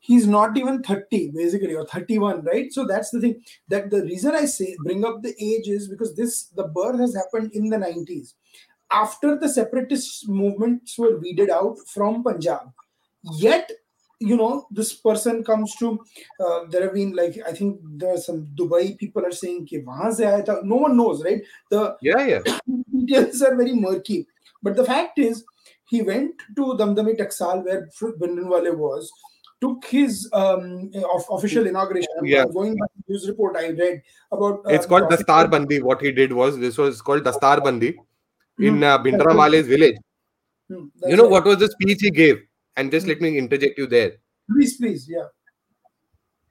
[0.06, 2.72] he's not even 30 basically or 31 right?
[2.72, 6.14] So that's the thing that the reason i say bring up the age is because
[6.16, 8.34] this the birth has happened in the 90s
[8.90, 12.70] after the separatist movements were weeded out from punjab
[13.46, 13.70] yet
[14.20, 15.88] you know this person comes to
[16.40, 19.80] uh, there have been like i think there are some dubai people are saying ki
[20.18, 20.60] se aaya tha.
[20.64, 21.42] no one knows right?
[21.70, 22.42] The Yeah, yeah.
[22.96, 24.26] details are very murky.
[24.62, 25.44] But the fact is
[25.88, 27.88] he went to damdami taksal where
[28.20, 29.10] Bhindranwale was
[29.64, 32.08] took his um, of, official inauguration.
[32.22, 32.42] Yeah.
[32.42, 34.66] I'm going by the news report I read about.
[34.66, 35.80] Uh, it's called the star Bandi.
[35.82, 37.30] What he did was this was called hmm.
[37.30, 37.94] the star Bandi
[38.58, 38.82] in hmm.
[38.82, 39.96] uh, Bhindranwale's village.
[40.68, 40.84] Hmm.
[41.06, 41.32] You know right.
[41.36, 42.42] what was the speech he gave?
[42.76, 44.12] And just let me interject you there.
[44.50, 45.28] Please, please, yeah.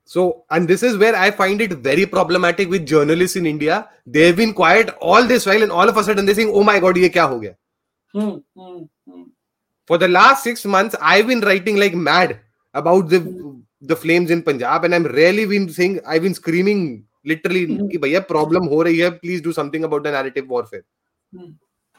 [0.06, 3.90] So, and this is where I find it very problematic with journalists in India.
[4.06, 6.80] They've been quiet all this while, and all of a sudden they're saying, "Oh my
[6.86, 7.56] God, ye kya ho gaya?"
[8.16, 8.82] Hmm,
[9.92, 12.40] for the last six months, I've been writing like mad
[12.75, 13.21] about the
[13.81, 17.91] the flames in Punjab, and I'm rarely been saying I've been screaming literally Mhm.
[17.93, 19.11] कि भैया problem हो रही है.
[19.21, 20.85] Please do something about the narrative warfare.
[21.37, 21.51] Hmm.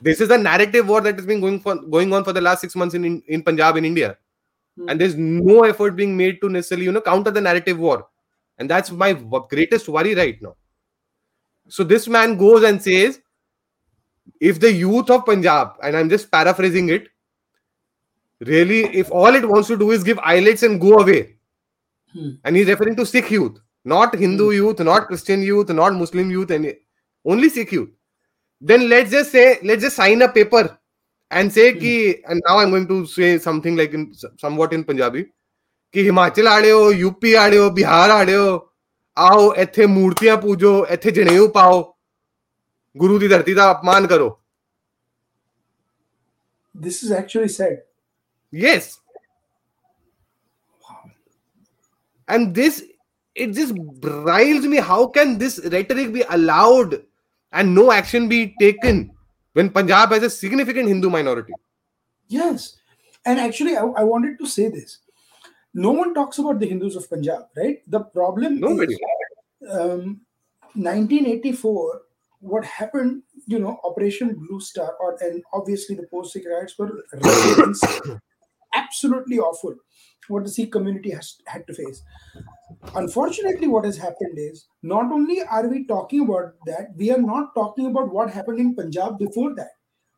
[0.01, 2.61] This is the narrative war that has been going for going on for the last
[2.61, 4.17] six months in in, in Punjab in India.
[4.79, 4.89] Hmm.
[4.91, 7.95] and there's no effort being made to necessarily you know counter the narrative war
[8.57, 10.51] and that's my w- greatest worry right now
[11.77, 13.17] so this man goes and says
[14.51, 17.09] if the youth of punjab and i'm just paraphrasing it
[18.43, 21.21] really if all it wants to do is give eyelets and go away
[22.15, 22.29] Hmm.
[22.43, 26.53] and he's referring to sikh youth not hindu youth not christian youth not muslim youth
[26.55, 26.69] and
[27.25, 27.89] only sikh youth
[28.61, 30.63] then let's just say let's just sign a paper
[31.31, 31.79] and say Hmm.
[31.83, 31.91] ki
[32.25, 34.07] and now i'm going to say something like in
[34.45, 35.25] somewhat in punjabi
[35.93, 38.49] ਕਿ ਹਿਮਾਚਲ ਆੜੇ ਹੋ UP ਆੜੇ ਹੋ ਬਿਹਾਰ ਆੜੇ ਹੋ
[39.17, 41.81] ਆਓ ਇੱਥੇ ਮੂਰਤੀਆਂ ਪੂਜੋ ਇੱਥੇ ਜਨੇਊ ਪਾਓ
[42.95, 44.27] ਗੁਰੂ ਦੀ ਧਰਤੀ ਦਾ ਅਪਮਾਨ ਕਰੋ
[46.75, 47.77] this is actually said
[48.54, 49.00] yes
[52.28, 52.82] and this
[53.34, 57.02] it just riles me how can this rhetoric be allowed
[57.52, 59.10] and no action be taken
[59.52, 61.52] when punjab has a significant hindu minority
[62.28, 62.76] Yes.
[63.26, 64.98] And actually, I, I wanted to say this.
[65.72, 67.82] No one talks about the Hindus of Punjab, right?
[67.88, 68.94] The problem Nobody.
[68.94, 69.00] is
[69.70, 70.20] um,
[70.74, 72.02] 1984,
[72.40, 77.04] what happened, you know, Operation Blue Star, or and obviously the post Sikh riots were
[78.74, 79.76] absolutely awful.
[80.28, 82.02] What the Sikh community has had to face.
[82.94, 87.54] Unfortunately, what has happened is not only are we talking about that, we are not
[87.54, 89.72] talking about what happened in Punjab before that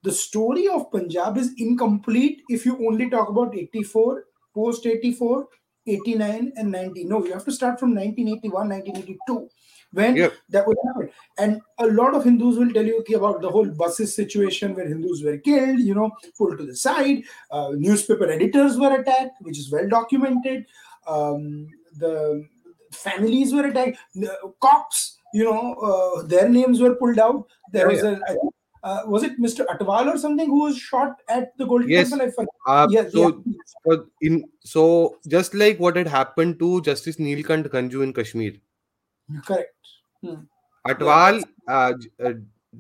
[0.05, 5.49] the story of Punjab is incomplete if you only talk about 84, post 84,
[5.87, 7.05] 89, and 90.
[7.05, 9.49] No, you have to start from 1981, 1982,
[9.93, 10.33] when Yep.
[10.51, 11.11] that would happen.
[11.39, 15.23] And a lot of Hindus will tell you about the whole buses situation where Hindus
[15.25, 17.23] were killed, you know, pulled to the side.
[17.51, 20.67] Uh, newspaper editors were attacked, which is well documented.
[21.07, 21.69] Um,
[21.99, 22.45] the
[22.93, 23.99] families were attacked.
[24.15, 27.47] The cops, you know, uh, their names were pulled out.
[27.73, 29.67] There Yeah, was a, I think, uh, was it Mr.
[29.67, 32.11] Atwal or something who was shot at the Golden Yes.
[32.11, 32.47] Temple?
[32.67, 33.53] Uh, Yes, so yeah.
[33.85, 38.53] for in so just like what had happened to justice neelkant ganju in kashmir
[39.45, 39.75] correct.
[40.23, 40.43] Hmm.
[40.89, 41.93] Atwal, uh,
[42.25, 42.33] uh,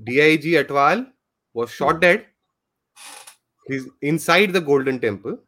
[0.04, 1.10] DIG Atwal
[1.54, 2.26] was shot dead.
[3.66, 5.38] He's inside the Golden Temple.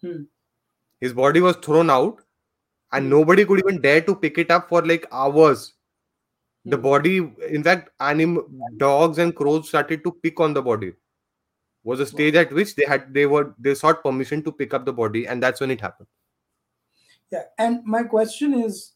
[0.00, 0.22] Hmm.
[1.00, 2.20] His body was thrown out,
[2.92, 3.10] and Hmm.
[3.10, 5.74] nobody could even dare to pick it up for like hours.
[6.64, 6.82] The Hmm.
[6.82, 7.16] body,
[7.48, 8.38] in fact, anim
[8.78, 10.94] dogs and crows started to pick on the body.
[11.84, 14.86] Was a stage at which they had they were they sought permission to pick up
[14.86, 16.08] the body, and that's when it happened.
[17.30, 18.93] Yeah, and my question is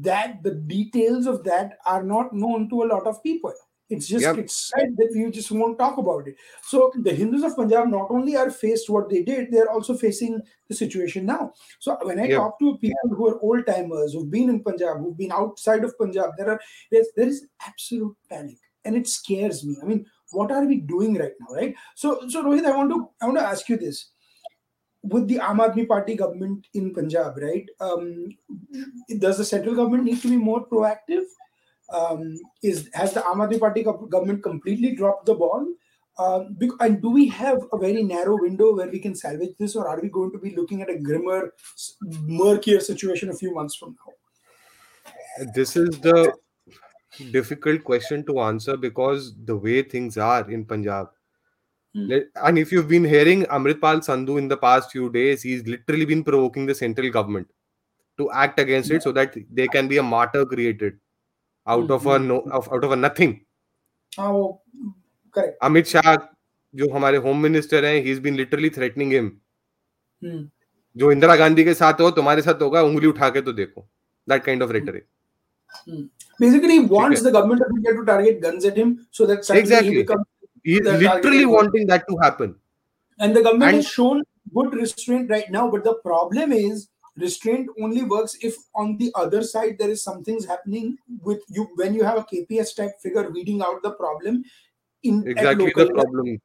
[0.00, 3.52] that the details of that are not known to a lot of people.
[3.88, 4.38] It's just Yep.
[4.38, 6.34] it's said that you just won't talk about it.
[6.62, 10.40] So the Hindus of Punjab not only are faced what they did, they're also facing
[10.68, 11.52] the situation now.
[11.78, 12.38] So when I Yep.
[12.38, 15.96] talk to people who are old timers who've been in Punjab, who've been outside of
[15.96, 19.76] Punjab, there are there's, there is absolute panic, and it scares me.
[19.80, 21.74] I mean, what are we doing right now, right?
[21.94, 24.10] So so Rohit, I want to I want to ask you this
[25.08, 27.68] with the Aam Party government in Punjab, right?
[27.80, 28.28] Um,
[29.18, 31.24] does the central government need to be more proactive?
[31.92, 35.66] Um, is has the Aam Party government completely dropped the ball?
[36.18, 39.86] Um, and do we have a very narrow window where we can salvage this, or
[39.86, 41.52] are we going to be looking at a grimmer,
[42.02, 45.46] murkier situation a few months from now?
[45.54, 46.32] This is the
[47.30, 51.08] difficult question to answer because the way things are in Punjab.
[51.96, 52.12] Hmm.
[52.48, 56.22] And if you've been hearing Amritpal Sandhu in the past few days, he's literally been
[56.22, 57.48] provoking the central government
[58.18, 58.96] to act against yeah.
[58.96, 60.98] it so that there can be a martyr created
[61.66, 62.28] out of a Hmm.
[62.28, 63.32] no out of a nothing.
[64.18, 64.60] Oh,
[65.38, 65.58] correct.
[65.70, 66.18] Amit Shah,
[66.74, 69.32] जो हमारे home minister हैं, he's been literally threatening him.
[70.24, 70.44] Hmm.
[70.96, 73.88] जो इंदिरा गांधी के साथ हो तुम्हारे साथ होगा उंगली उठा के तो देखो
[74.32, 75.06] that kind of rhetoric.
[76.40, 79.62] Basically, he wants the government of India to target guns at him so that suddenly
[79.62, 79.90] Exactly.
[79.90, 80.24] he becomes
[80.66, 82.56] The target literally is- wanting that to happen.
[83.18, 84.22] And the government And- has shown
[84.54, 89.42] good restraint right now, but the problem is restraint only works if on the other
[89.42, 93.62] side there is something's happening with you when you have a KPS type figure reading
[93.62, 94.44] out the problem
[95.02, 96.38] in exactly the problem.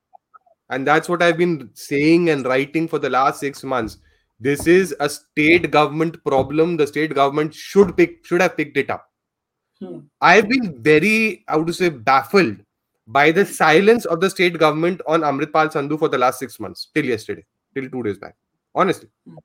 [0.69, 3.97] And that's what i've been saying and writing for the last 6 months.
[4.39, 6.77] This is a state government problem.
[6.77, 9.07] The state government should pick should have picked it up.
[9.83, 9.99] Hmm.
[10.21, 12.57] i've been very i would say baffled
[13.07, 16.89] by the silence of the state government on amritpal sandhu for the last 6 months
[16.95, 18.35] till yesterday till 2 days back
[18.75, 19.39] honestly Hmm.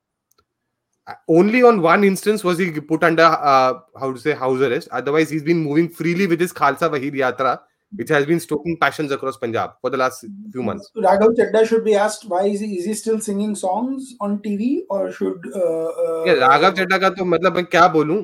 [1.06, 4.88] Uh, only on one instance was he put under uh, how to say house arrest
[4.90, 7.52] otherwise he's been moving freely with his khalsa Vahid yatra
[8.00, 10.24] which has been stoking passions across punjab for the last
[10.56, 14.10] few months Raghav Chadda should be asked why is he, is he still singing songs
[14.20, 18.20] on TV or should uh, uh, ये राघव चड्डा का तो मतलब मैं क्या बोलूँ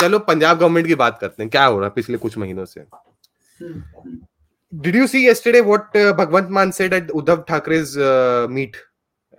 [0.00, 2.86] चलो Punjab government की बात करते हैं क्या हो रहा है पिछले कुछ महीनों से
[3.58, 3.76] Hmm.
[4.80, 8.76] did you see yesterday what uh, Bhagwant man said at Uddhav thakre's uh, meet?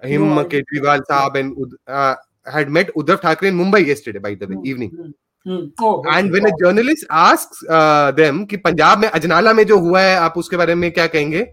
[0.03, 4.47] Him, no, ketriwal Saab, and uh, had met Uddhav thakre in Mumbai yesterday, by the
[4.47, 4.65] way, mm-hmm.
[4.65, 5.13] evening.
[5.45, 5.67] Mm-hmm.
[5.79, 10.01] Oh, and when a journalist asks uh, them कि पंजाब में अजनाला में जो हुआ
[10.01, 11.45] है आप उसके बारे में क्या कहेंगे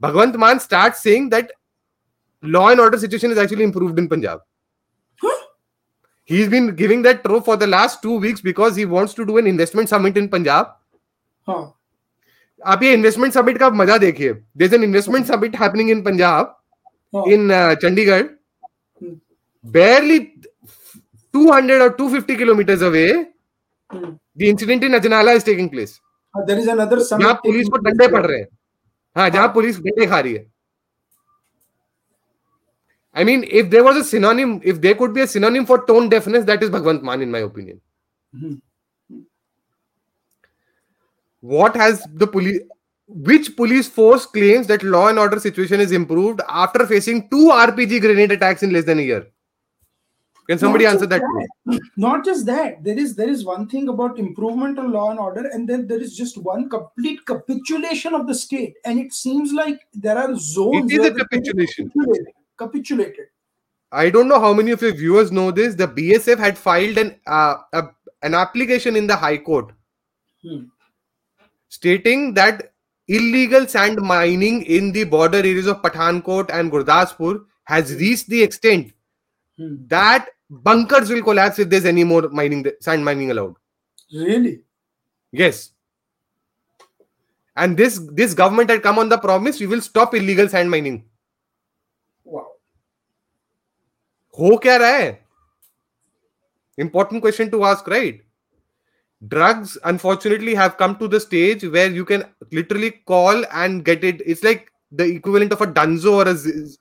[0.00, 1.52] Bhagwant Mann start saying that
[2.44, 4.44] law and order situation is actually improved in Punjab
[6.30, 9.24] he is been giving that throw for the last two weeks because he wants to
[9.24, 10.74] do an investment summit in Punjab
[12.62, 15.90] आप ये investment summit का मज़ा देखिए। There an investment summit happening
[17.82, 18.22] Chandigarh
[19.64, 20.18] barely
[21.34, 23.06] 200 और 250 kilometre away
[23.90, 25.98] the incident in Ajnala is taking place
[26.34, 28.48] there police को डंडे पड़ रहे हैं।
[29.16, 30.46] हाँ जहाँ पुलिस डंडे खा रही है।
[33.16, 36.08] I mean if there was a synonym if there could be a synonym for tone
[36.08, 38.58] deafness that is Bhagwant Mann in my opinion
[41.48, 42.60] What has the police?
[43.06, 48.02] Which police force claims that law and order situation is improved after facing two RPG
[48.02, 49.26] grenade attacks in less than a year?
[50.46, 51.22] Can somebody Not answer just
[51.64, 51.80] that?
[51.96, 52.84] Not just that.
[52.84, 56.02] There is there is one thing about improvement of law and order, and then there
[56.08, 58.74] is just one complete capitulation of the state.
[58.84, 60.92] And it seems like there are zones.
[60.92, 61.90] It is a capitulation.
[61.90, 62.34] Capitulated.
[62.58, 63.26] capitulated.
[63.90, 65.74] I don't know how many of your viewers know this.
[65.74, 67.84] The BSF had filed an uh, a,
[68.22, 69.72] an application in the High Court
[70.42, 70.64] Hmm
[71.69, 72.73] stating that
[73.07, 78.91] illegal sand mining in the border areas of Pathankot and Gurdaspur has reached the extent
[79.57, 79.75] Hmm.
[79.87, 83.55] that bunkers will collapse if there's any more mining sand mining allowed.
[84.11, 84.61] Really?
[85.31, 85.71] Yes.
[87.55, 91.03] And this this government had come on the promise we will stop illegal sand mining.
[92.25, 92.47] Wow.
[94.39, 95.11] हो क्या रहा है
[96.77, 98.21] important question to ask right
[99.26, 104.22] drugs unfortunately have come to the stage where you can literally call and get it.
[104.24, 106.36] It's like the equivalent of a dunzo or a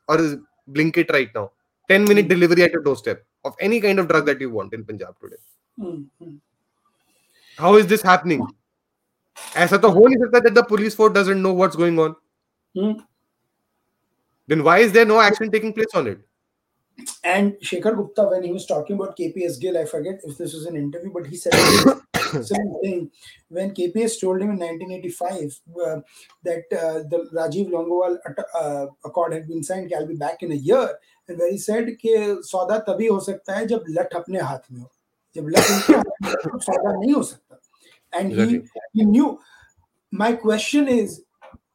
[0.08, 0.38] or a
[0.72, 1.52] Blinkit right now.
[1.90, 2.30] 10 minute hmm.
[2.30, 5.38] delivery at your doorstep of any kind of drug that you want in punjab today.
[5.80, 6.36] Mm-hmm.
[7.58, 8.46] How is this happening?
[9.56, 12.16] ऐसा तो हो नहीं सकता that the police force doesn't know what's going on.
[12.78, 13.00] Mm-hmm.
[14.48, 16.20] then why is there no action taking place on it?
[17.24, 20.66] And Shekhar Gupta, when he was talking about KPS Gill, I forget if this was
[20.66, 21.54] an interview, but he said
[22.43, 23.11] same thing.
[23.49, 26.01] When KPS told him in 1985 uh,
[26.45, 30.53] that uh, the Rajiv Longowal at- uh, accord had been signed, I'll be back in
[30.53, 30.89] a year,
[31.29, 34.81] and where he said कि सौदा तभी हो सकता है जब लठ अपने हाथ में
[34.81, 34.91] हो
[35.37, 37.59] जब लठ उनके हाथ में हो, तो सौदा नहीं हो सकता
[38.15, 38.81] and he Exactly.
[38.95, 39.39] he knew
[40.11, 41.21] my question is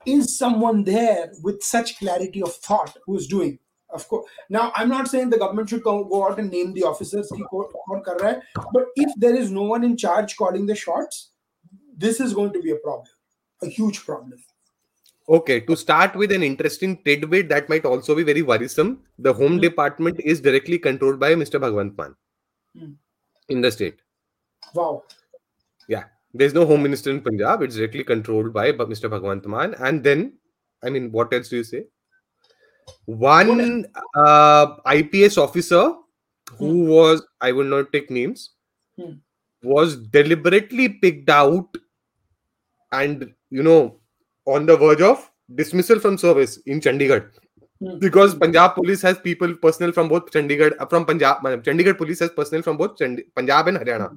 [0.06, 3.58] is someone there with such clarity of thought who's doing
[3.99, 6.83] Of course now i'm not saying the government should go, go out and name the
[6.93, 10.37] officers ki kaun- kaun kar raha hai, but if there is no one in charge
[10.37, 11.21] calling the shots
[12.07, 14.49] this is going to be a problem a huge problem
[15.35, 18.89] Okay, to start with an interesting tidbit that might also be very worrisome.
[19.27, 19.61] The Home Hmm.
[19.65, 21.61] Department is directly controlled by Mr.
[21.65, 22.17] Bhagwant Mann
[22.79, 22.89] Hmm.
[23.49, 24.01] in the state.
[24.79, 25.05] wow
[25.95, 26.05] Yeah.
[26.35, 27.63] There's no Home Minister in Punjab.
[27.63, 29.09] It's directly controlled by Mr.
[29.15, 29.75] Bhagwant Mann.
[29.91, 30.27] And then,
[30.83, 31.85] I mean, what else do you say?
[33.07, 35.95] One uh, IPS officer
[36.59, 38.51] who was, I will not take names,
[38.99, 39.13] Hmm.
[39.63, 41.69] was deliberately picked out
[42.93, 43.97] and, you know,
[44.47, 47.31] on the verge of dismissal from service in Chandigarh.
[47.81, 47.99] Hmm.
[47.99, 51.39] Because Punjab police has people personnel from both Chandigarh uh, from Punjab.
[51.43, 54.11] Chandigarh police has personnel from both Chandi- Punjab and Haryana.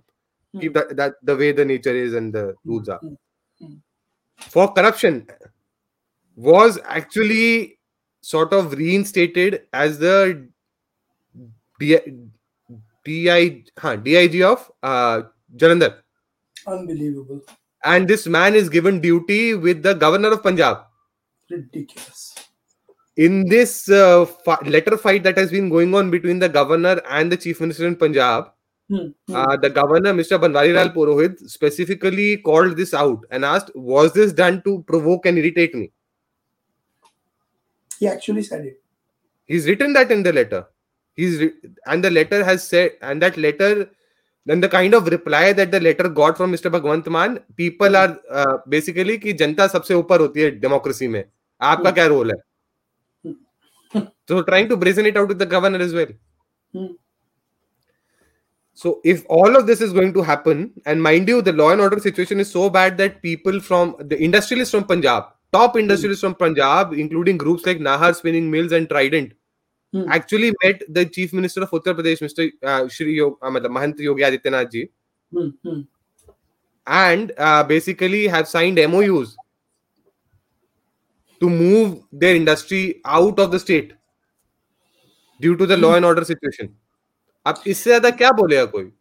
[0.53, 0.59] Hmm.
[0.59, 2.99] Keep that, that the way the nature is and the rules are.
[2.99, 3.13] Hmm.
[3.61, 3.73] Hmm.
[4.39, 5.27] For corruption,
[6.35, 7.74] was actually
[8.31, 10.15] sort of reinstated as the
[11.79, 11.99] D-
[13.05, 15.21] DI, huh, DIG of uh,
[15.55, 15.93] Jalandhar.
[16.67, 17.41] unbelievable
[17.83, 20.77] And this man is given duty with the governor of Punjab.
[21.51, 22.21] ridiculous
[23.25, 24.25] in this uh,
[24.75, 27.95] letter fight that has been going on between the governor and the chief minister in
[27.95, 28.51] Punjab,
[28.89, 29.35] Hmm, hmm.
[29.35, 30.37] uh, the governor, Mr.
[30.41, 35.73] Banwarilal Purohit, specifically called this out and asked, "Was this done to provoke and irritate
[35.79, 35.85] me?"
[38.04, 38.82] he actually said it.
[39.44, 40.66] He's written that in the letter.
[41.14, 41.52] He's re-
[41.86, 43.90] and the letter has said, and that letter,
[44.46, 46.70] then the kind of reply that the letter got from Mr.
[46.70, 51.24] Bhagwant Maan, people are uh, basically कि जनता सबसे ऊपर होती है democracy में
[51.62, 52.36] आपका क्या role है
[54.28, 56.06] so trying to brazen it out with the governor as well
[56.72, 56.86] Hmm.
[58.72, 61.80] so if all of this is going to happen and mind you the law and
[61.80, 65.24] order situation is so bad that people from the industrialists from punjab
[65.55, 69.33] Top industrialists from punjab including groups like nahar spinning mills and trident
[69.93, 70.11] Hmm.
[70.11, 74.23] actually met the chief minister of uttar pradesh mr uh, shri Yog, uh, mahant yogi
[74.29, 74.81] adityanath ji
[75.31, 75.81] Hmm, hmm.
[76.87, 79.35] and uh, basically have signed MOUs
[81.39, 83.93] to move their industry out of the state
[85.41, 86.69] due to the law and order situation.
[87.47, 88.91] अब इससे ज़्यादा क्या बोलेगा कोई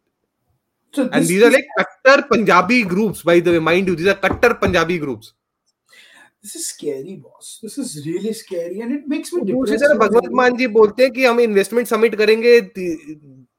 [0.93, 4.15] So and these are like Kattar Punjabi groups by the way mind you these are
[4.15, 5.33] Kattar Punjabi groups
[6.45, 7.59] this is scary, boss.
[7.61, 9.77] This is really scary, and it makes me दूसरी.
[9.83, 12.59] तरफ़ भगवंत मान जी बोलते हैं कि हम इन्वेस्टमेंट समिट करेंगे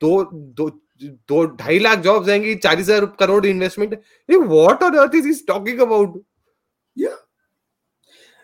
[0.04, 0.12] दो
[0.60, 0.70] दो
[1.32, 6.24] दो ढाई लाख जॉब्स आएँगी चालीस हज़ार crore investment what on earth is talking about
[6.96, 7.16] Yeah.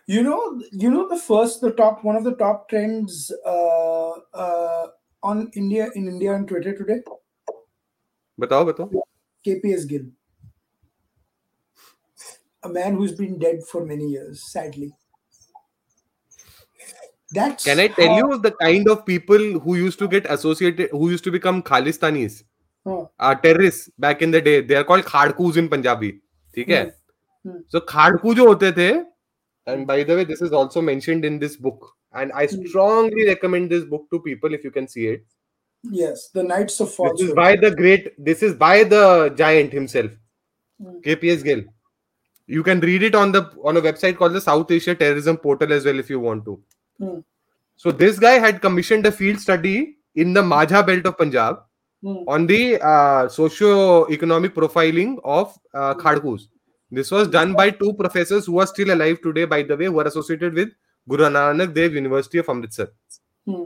[0.07, 0.39] You know,
[0.71, 4.11] you know the first, the top, one of the top trends uh,
[4.45, 4.87] uh,
[5.23, 6.97] on India in India on Twitter today.
[8.37, 9.03] बताओ बताओ
[9.45, 10.05] KPS Gill,
[12.62, 14.92] a man who's been dead for many years, sadly.
[17.30, 20.90] That's Can I tell how- you the kind of people who used to get associated,
[20.90, 22.42] who used to become Khalistanis,
[22.86, 24.60] Oh, uh, terrorists back in the day?
[24.62, 26.12] They are called khadkus in Punjabi.
[26.54, 26.94] ठीक है?
[27.46, 27.58] Hmm.
[27.74, 28.88] So khadku जो होते थे,
[29.66, 32.64] and by the way, this is also mentioned in this book, and I Hmm.
[32.66, 35.26] strongly recommend this book to people if you can see it.
[35.96, 37.36] yes, the Knights of This is Falsehood.
[37.36, 38.08] by the great.
[38.28, 39.02] This is by the
[39.42, 40.10] giant himself,
[40.80, 40.96] Hmm.
[41.04, 41.62] KPS Gill.
[42.47, 45.71] you can read it on the on a website called the South Asia Terrorism Portal
[45.73, 46.61] as well if you want to.
[46.99, 47.19] Hmm.
[47.75, 51.61] So this guy had commissioned a field study in the Majha belt of Punjab
[52.05, 52.15] Hmm.
[52.27, 56.47] on the uh, socio-economic profiling of uh, Khadkus.
[56.91, 59.99] This was done by two professors who are still alive today, by the way, who
[60.01, 60.73] are associated with
[61.07, 62.89] Guru Nanak Dev University of Amritsar.
[63.45, 63.63] Hmm.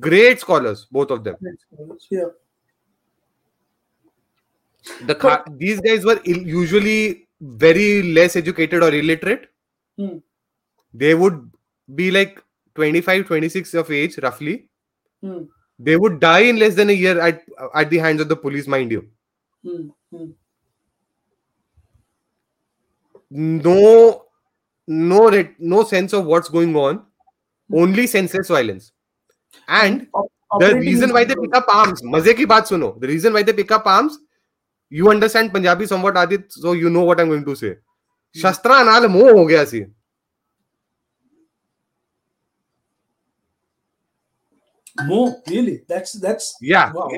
[0.00, 1.36] Great scholars, both of them.
[2.10, 2.24] Yeah.
[5.06, 7.28] The Kha- these guys were Ill- usually
[7.63, 7.89] very
[8.19, 9.49] less educated or illiterate.
[9.97, 10.17] Hmm.
[10.93, 11.51] They would
[11.95, 12.41] be like
[12.75, 14.69] 25, 26 of age, roughly.
[15.21, 15.43] Hmm.
[15.79, 17.43] They would die in less than a year at
[17.83, 19.05] at the hands of the police, mind you.
[19.63, 19.85] Hmm.
[20.15, 20.31] Hmm.
[23.31, 24.23] no
[24.87, 26.99] no re- no sense of what's going on
[27.83, 28.91] only senseless violence
[29.67, 31.47] and Op- the operating reason in why they control.
[31.47, 34.19] pick up arms मजे की बात सुनो the reason why they pick up arms
[34.90, 37.76] you understand Punjabi somewhat, Aadit, so you know what I'm going to say.
[38.40, 39.84] शस्त्रा नाल मोह हो गया ਸੀ
[45.88, 46.92] that's that's yeah.
[46.92, 47.08] wow.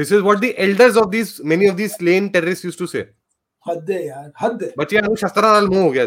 [0.00, 3.04] this is what the elders of these many of these slain terrorists used to say.
[3.68, 6.06] ਹੱਦ ਹੈ ਯਾਰ ਹੱਦ ਬੱਚਿਆਂ ਨੂੰ ਸ਼ਸਤਰਾਂ ਨਾਲ ਮੋਹ ਹੋ ਗਿਆ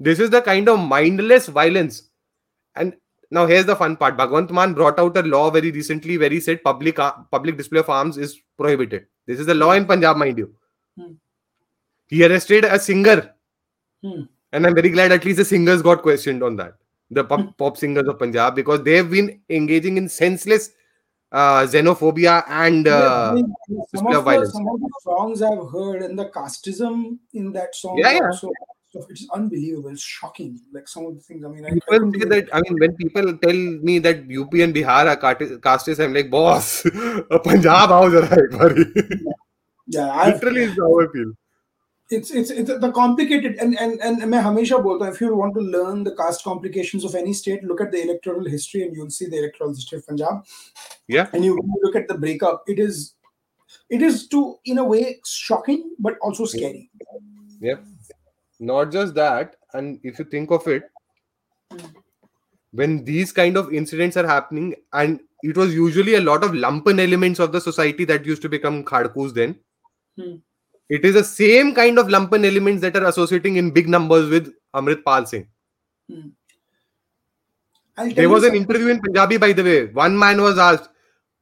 [0.00, 2.08] this is the kind of mindless violence.
[2.74, 2.96] And
[3.30, 6.40] now here's the fun part bhagwant mann brought out a law very recently where he
[6.40, 10.16] said public ar- public display of arms is prohibited this is the law in punjab
[10.16, 10.48] mind you
[10.98, 11.12] Hmm.
[12.08, 13.18] he arrested a singer
[14.02, 14.22] Hmm.
[14.52, 16.74] and i'm very glad at least the singers got questioned on that
[17.10, 20.70] the pop, pop singers of punjab because they've been engaging in senseless
[21.32, 23.54] uh, xenophobia and Yeah, uh, I mean,
[23.94, 24.52] some, of of the, violence.
[24.52, 28.30] some of the songs I've heard and the casteism in that song Yeah, yeah
[28.89, 29.89] also stuff, it's unbelievable.
[29.89, 30.59] It's shocking.
[30.73, 31.45] Like some of the things.
[31.45, 33.59] I mean, I, I People couldn't say even- that I mean when people tell
[33.89, 36.69] me that UP and Bihar are cast- castes, I'm like, boss,
[37.49, 38.85] Punjab आओ जरा एक बारी.
[39.87, 41.33] yeah, I've, Literally is how I feel.
[42.15, 45.55] it's it's it's the complicated and and and मैं हमेशा बोलता हूँ if you want
[45.55, 49.09] to learn the caste complications of any state look at the electoral history and you'll
[49.15, 50.43] see the electoral history of Punjab
[51.15, 51.31] Yeah.
[51.33, 51.55] and you
[51.85, 52.99] look at the breakup it is
[53.97, 56.83] it is to in a way shocking but also scary
[57.69, 57.83] Yep.
[58.60, 60.84] not just that, and if you think of it,
[62.72, 67.00] when these kind of incidents are happening, and it was usually a lot of lumpen
[67.00, 69.58] elements of the society that used to become khadkus then.
[70.16, 70.36] Hmm.
[70.88, 74.52] It is the same kind of lumpen elements that are associating in big numbers with
[74.74, 75.48] Amritpal Singh.
[77.96, 78.62] I'll There was an something.
[78.62, 79.86] interview in Punjabi, by the way.
[79.86, 80.88] One man was asked,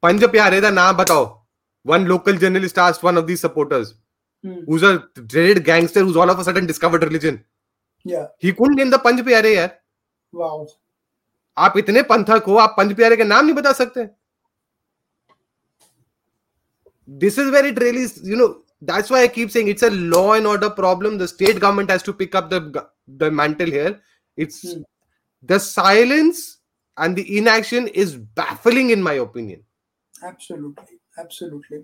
[0.03, 1.39] Panj Pyare da naam batao.
[1.83, 3.95] One local journalist asked one of these supporters,
[4.44, 4.60] Hmm.
[4.68, 4.92] who's a
[5.32, 7.36] dreaded gangster who's all of a sudden discovered religion.
[8.04, 8.26] Yeah.
[8.44, 9.70] He Kund name the पंच प्यारे यार
[10.40, 10.66] Wow.
[11.56, 14.08] आप इतने पंथक हो आप पंच प्यारे के नाम नहीं बता सकते
[17.22, 18.48] this is where it really is you know
[18.90, 22.02] that's why i keep saying it's a law and order problem the state government has
[22.08, 22.60] to pick up the
[23.22, 23.92] the mantle here
[24.44, 24.82] it's Hmm.
[25.52, 26.42] the silence
[26.96, 29.62] and the inaction is baffling in my opinion
[30.26, 30.98] Absolutely.
[31.22, 31.78] Absolutely.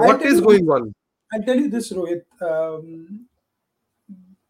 [0.00, 0.84] What tell is you- going on
[1.33, 2.23] I'll tell you this, Rohit.
[2.41, 3.27] Um,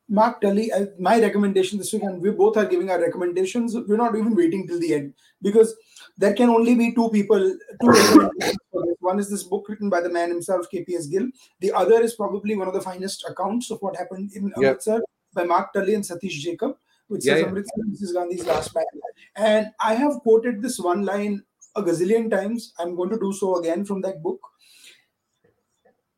[0.08, 3.76] Mark Tully, uh, my recommendation this week, and we both are giving our recommendations.
[3.76, 5.76] We're not even waiting till the end because
[6.18, 7.40] there can only be two people.
[7.82, 8.96] Two recommendations for this.
[9.00, 11.28] One is this book written by the man himself, KPS Gill.
[11.60, 14.70] The other is probably one of the finest accounts of what happened in Yeah.
[14.70, 15.02] Amritsar
[15.34, 17.48] by Mark Tully and Satish Jacob, which Yeah, says yeah.
[17.48, 18.14] Amritsar, Mrs.
[18.14, 19.02] Gandhi's last battle.
[19.36, 21.44] And I have quoted this one line
[21.76, 22.74] a gazillion times.
[22.80, 24.40] I'm going to do so again from that book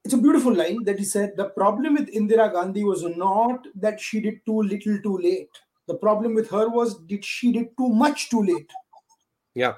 [0.07, 3.99] it's a beautiful line that he said the problem with indira gandhi was not that
[3.99, 5.49] she did too little too late.
[5.85, 8.71] The problem with her was did she did too much too late.
[9.53, 9.73] Yeah.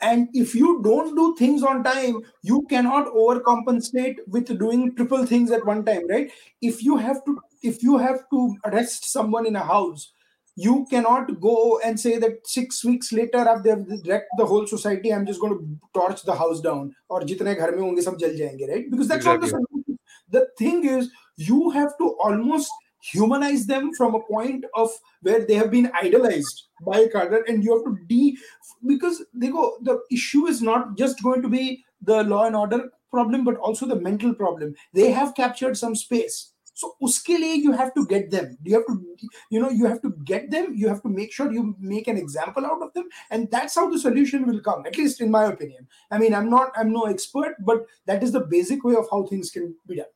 [0.00, 5.52] And if you don't do things on time you cannot overcompensate with doing triple things
[5.52, 6.32] at one time right?
[6.60, 10.12] If you have to if you have to arrest someone in a house
[10.56, 15.12] you cannot go and say that six weeks later after they've wrecked the whole society
[15.14, 18.36] i'm just going to torch the house down or jitne ghar mein honge sab jal
[18.42, 18.90] jayenge right?
[18.90, 19.98] Because that's not the solution.
[20.30, 22.70] The thing is you have to almost
[23.02, 24.90] humanize them from a point of
[25.22, 28.36] where they have been idolized by a cadre and you have to de
[28.86, 32.82] because they go the issue is not just going to be the law and order
[33.10, 34.74] problem but also the mental problem.
[34.94, 37.30] They have captured some space so uske
[37.64, 38.94] you have to get them you have to
[39.54, 41.64] you know you have to get them you have to make sure you
[41.94, 45.20] make an example out of them and that's how the solution will come at least
[45.20, 48.84] in my opinion i mean i'm not i'm no expert but that is the basic
[48.90, 50.14] way of how things can be done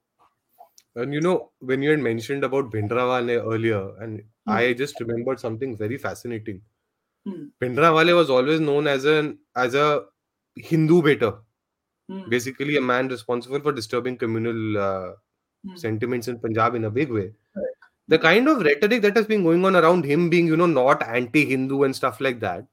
[0.96, 4.52] and you know when you had mentioned about Bhindranwale earlier and Hmm.
[4.52, 6.62] i just remembered something very fascinating
[7.26, 7.44] Hmm.
[7.60, 9.86] Bhindranwale was always known as an as a
[10.56, 11.32] hindu baiter
[12.08, 12.28] Hmm.
[12.28, 15.12] basically a man responsible for disturbing communal uh.
[15.76, 17.32] Sentiments in Punjab in a big way.
[18.08, 21.02] The kind of rhetoric that has been going on around him being, you know, not
[21.02, 22.66] anti-Hindu and stuff like that.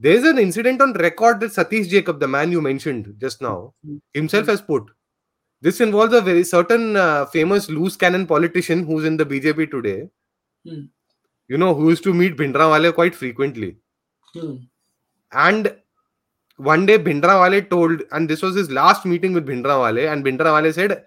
[0.00, 3.96] There's an incident on record that Satish Jacob, the man you mentioned just now, Hmm.
[4.12, 4.50] himself Hmm.
[4.50, 4.90] has put.
[5.60, 10.10] This involves a very certain uh, famous loose cannon politician who's in the BJP today.
[10.66, 10.82] Hmm.
[11.48, 13.76] You know, who used to meet Bhindranwale quite frequently.
[14.34, 14.56] Hmm.
[15.32, 15.76] And
[16.56, 21.04] one day Bhindranwale told, and this was his last meeting with Bhindranwale, and Bhindranwale said,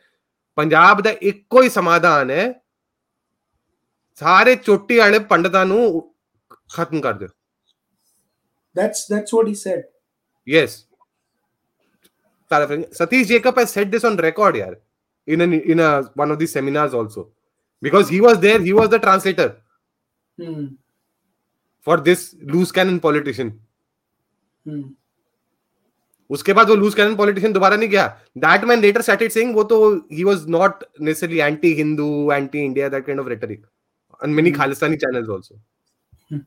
[0.57, 2.53] Punjab ਦਾ ਇੱਕੋ ਹੀ ਸਮਾਧਾਨ ਹੈ
[4.18, 5.85] ਸਾਰੇ ਚੋਟੀ ਵਾਲੇ ਪੰਡਤਾਂ ਨੂੰ
[6.75, 7.29] ਖਤਮ ਕਰ ਦਿਓ
[8.77, 9.81] that's that's what he said
[10.47, 10.75] yes
[12.51, 12.85] Paraphrasing.
[12.99, 14.73] Satish Jacob has said this on record yaar,
[15.29, 15.91] in an, in a
[16.23, 17.23] one of these seminars also
[17.83, 19.47] because he was there he was the translator
[20.39, 20.64] Hmm.
[21.87, 22.20] for this
[22.55, 23.53] loose cannon politician
[24.66, 24.83] Hmm.
[26.30, 28.08] उसके बाद वो loose cannon politician दोबारा नहीं गया
[28.46, 29.80] that man later started saying वो तो
[30.12, 33.66] he was not necessarily anti Hindu anti India that kind of rhetoric
[34.24, 34.60] and many Hmm.
[34.60, 35.56] Khalistani channels also
[36.34, 36.42] Hmm.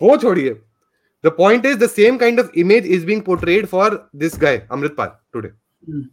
[0.00, 0.50] वो छोड़िए
[1.24, 5.12] the point is the same kind of image is being portrayed for this guy Amritpal
[5.32, 5.48] today
[5.88, 6.06] Hmm.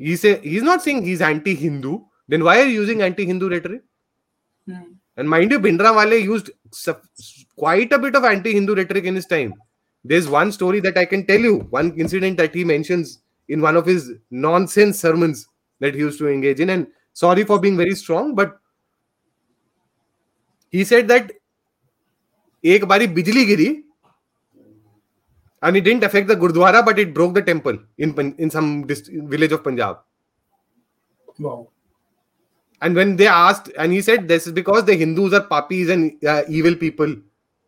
[0.00, 1.96] he say he's not saying he's anti-hindu
[2.28, 3.82] then why are you using anti-hindu rhetoric
[4.68, 4.84] Hmm.
[5.18, 6.48] and mind you bindrawale used
[7.58, 9.50] quite a bit of anti-hindu rhetoric in his time
[10.03, 13.75] there's one story that i can tell you one incident that he mentions in one
[13.75, 15.47] of his nonsense sermons
[15.79, 18.59] that he used to engage in and sorry for being very strong but
[20.71, 21.31] he said that
[22.73, 23.69] एक बारी बिजली गिरी
[25.61, 28.85] and it didn't affect the gurdwara but it broke the temple in Pan- in some
[28.87, 29.97] dist- village of punjab
[31.39, 31.67] wow
[32.81, 36.23] and when they asked and he said this is because the hindus are puppies and
[36.25, 37.15] uh, evil people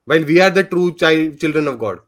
[0.05, 1.99] while we are the true child children of god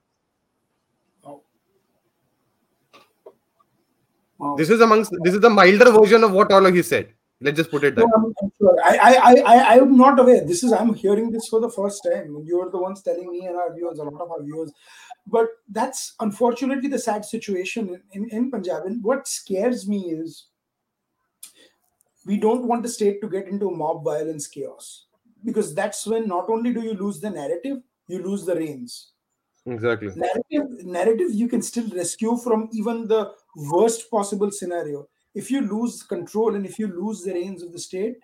[4.44, 7.12] Wow this is amongst this is the milder version of what all of you said
[7.40, 8.76] let's just put it No, that I'm, I'm sure.
[8.84, 10.44] I, I, I, I, I am not aware.
[10.44, 12.42] This is I'm hearing this for the first time.
[12.44, 14.72] You're the ones telling me and our viewers, a lot of our viewers.
[15.26, 18.84] But that's unfortunately the sad situation in, in, in Punjab.
[18.86, 20.46] And what scares me is
[22.26, 25.06] we don't want the state to get into mob violence chaos.
[25.44, 27.78] Because that's when not only do you lose the narrative,
[28.08, 29.10] you lose the reins.
[29.66, 33.32] Exactly narrative narrative you can still rescue from even the
[33.72, 37.78] worst possible scenario if you lose control and if you lose the reins of the
[37.78, 38.16] state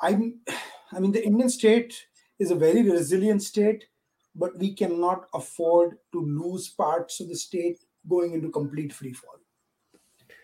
[0.00, 0.40] i'm
[0.92, 2.06] i mean the indian state
[2.38, 3.84] is a very resilient state
[4.34, 7.78] but we cannot afford to lose parts of the state
[8.08, 9.36] going into complete free fall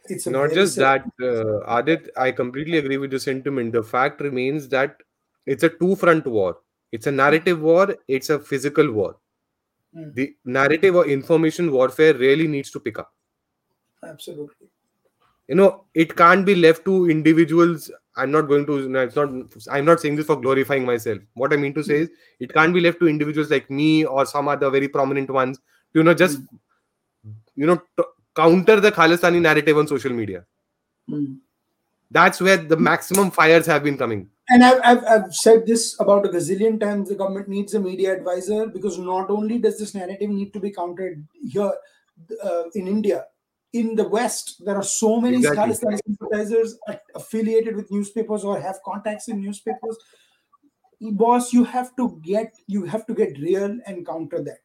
[0.09, 3.73] it's Not just that, uh, Aadit, I completely agree with the sentiment.
[3.73, 4.99] The fact remains that
[5.47, 6.59] it's a two front war.
[6.93, 9.17] It's a narrative war, it's a physical war.
[9.97, 10.11] Hmm.
[10.13, 13.13] The narrative or information warfare really needs to pick up.
[14.05, 14.69] absolutely.
[15.49, 17.91] You know, it can't be left to individuals.
[18.17, 19.29] I'm not going to, it's not,
[19.71, 21.21] I'm not saying this for glorifying myself.
[21.35, 24.27] What I mean to say is, it can't be left to individuals like me or
[24.27, 26.41] some other very prominent ones to, you know, just,
[27.55, 30.45] you know, t- counter the Khalistani narrative on social media.
[31.09, 31.35] Hmm.
[32.11, 34.29] That's where the maximum fires have been coming.
[34.49, 37.09] And I've, I've, I've said this about a gazillion times.
[37.09, 40.71] The government needs a media advisor because not only does this narrative need to be
[40.71, 41.73] countered here
[42.45, 43.25] uh, in India,
[43.73, 45.75] in the West, there are so many Exactly.
[45.75, 46.79] Khalistani sympathizers
[47.15, 49.99] affiliated with newspapers or have contacts in newspapers.
[51.01, 54.61] Boss, you have to get you have to get real and counter that.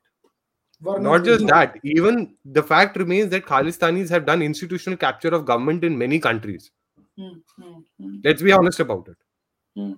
[0.80, 5.46] Varna Not just that, even the fact remains that Khalistanis have done institutional capture of
[5.46, 6.72] government in many countries.
[7.18, 8.16] Hmm, hmm, hmm.
[8.24, 9.18] Let's be honest about it.
[9.76, 9.94] Hmm.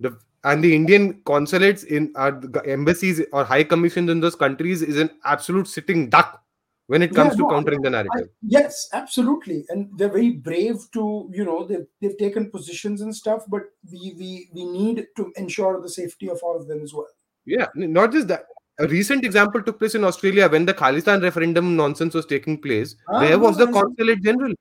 [0.00, 4.96] The and the Indian consulates in our embassies or high commissions in those countries is
[4.98, 6.42] an absolute sitting duck
[6.86, 8.28] when it comes Yeah, to no, countering the I- narrative.
[8.42, 13.42] yes, absolutely, and they're very brave to you know they've they've taken positions and stuff,
[13.48, 17.08] but we we we need to ensure the safety of all of them as well.
[17.44, 18.44] Yeah, not just that.
[18.80, 22.94] A recent example took place in Australia when the Khalistan referendum nonsense was taking place.
[23.08, 24.54] Ah, Where was the consulate general?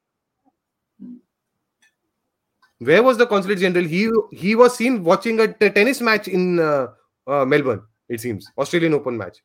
[2.80, 3.86] Where was the consulate general?
[3.86, 6.88] He he was seen watching a t- tennis match in uh,
[7.26, 7.82] uh, Melbourne.
[8.10, 9.42] It seems Australian Open match,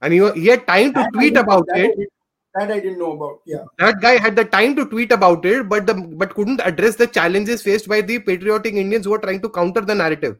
[0.00, 1.96] and he he had time to That tweet about that it.
[1.96, 2.12] didn't-
[2.54, 3.36] That I didn't know about.
[3.50, 6.96] Yeah, That guy had the time to tweet about it, but the but couldn't address
[7.02, 10.34] the challenges faced by the patriotic Indians who were trying to counter the narrative,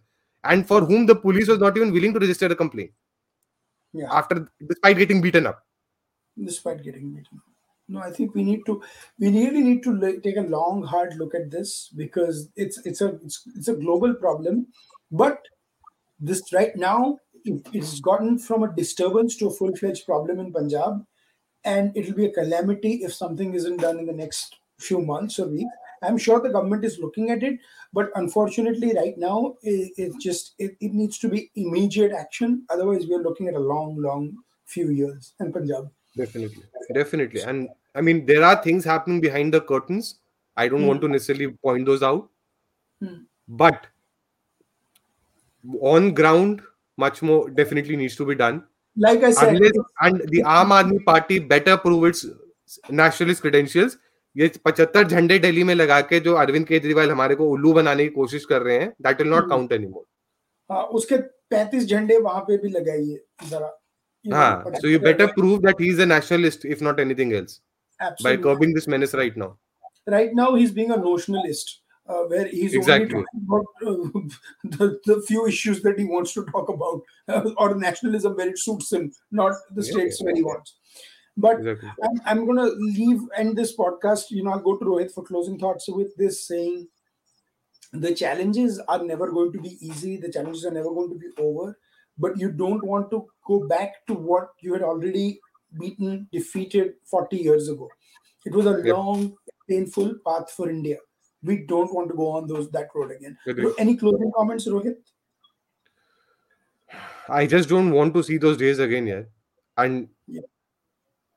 [0.45, 2.91] and for whom the police was not even willing to register a complaint
[4.01, 4.13] yeah.
[4.19, 4.37] after
[4.73, 5.65] despite getting beaten up.
[6.51, 7.41] Despite getting beaten.
[7.93, 8.83] No, I think we need to
[9.19, 13.03] we really need to like, take a long, hard look at this because it's it's
[13.03, 14.69] a it's, it's a global problem,
[15.11, 15.43] but
[16.19, 20.55] this right now it, it's gotten from a disturbance to a full fledged problem in
[20.55, 21.05] Punjab,
[21.65, 25.49] and it'll be a calamity if something isn't done in the next few months or
[25.49, 25.71] weeks.
[26.03, 27.59] I'm sure the government is looking at it,
[27.93, 32.65] but unfortunately, right now it, it just it, it needs to be immediate action.
[32.71, 35.91] Otherwise, we are looking at a long, long few years in Punjab.
[36.17, 36.63] Definitely,
[36.95, 40.11] definitely, and I mean there are things happening behind the curtains.
[40.57, 40.89] I don't Hmm.
[40.89, 42.29] want to necessarily point those out,
[43.03, 43.17] Hmm.
[43.49, 43.87] but
[45.95, 46.61] on ground,
[46.99, 48.63] much more definitely needs to be done.
[48.97, 52.25] Like I said, Unless and the Aam Aadmi Party better prove its
[53.03, 53.97] nationalist credentials.
[54.37, 58.11] ये 75 झंडे दिल्ली में लगा के जो अरविंद केजरीवाल हमारे को उल्लू बनाने की
[58.15, 59.51] कोशिश कर रहे हैं that will not Hmm.
[59.51, 60.05] Count anymore
[60.71, 61.17] हाँ, उसके
[61.55, 63.67] 35 झंडे वहाँ पे भी लगाइए जरा
[64.23, 67.61] You know, so you better prove that he is a nationalist if not anything else
[68.23, 69.57] by curbing this menace right now
[70.07, 73.15] right now he's being a notionalist uh, where he's Exactly.
[73.15, 74.21] only talking about uh,
[74.77, 78.59] the, the few issues that he wants to talk about uh, or nationalism where it
[78.59, 79.91] suits him not the Yeah.
[79.93, 80.75] states where he wants
[81.37, 84.31] but exactly I'm, I'm going to leave end this podcast.
[84.31, 86.89] You know, I'll go to Rohit for closing thoughts with this saying
[87.93, 91.29] the challenges are never going to be easy, the challenges are never going to be
[91.39, 91.79] over,
[92.19, 95.41] but you don't want to go back to what you had already
[95.79, 97.91] beaten, defeated 40 years ago.
[98.45, 98.97] It was a Yep.
[98.97, 99.37] long,
[99.69, 100.99] painful path for India.
[101.43, 103.37] We don't want to go on those that road again.
[103.79, 104.97] Any closing comments, Rohit?
[107.29, 109.23] I just don't want to see those days again, yeah.
[109.77, 110.43] And Yeah.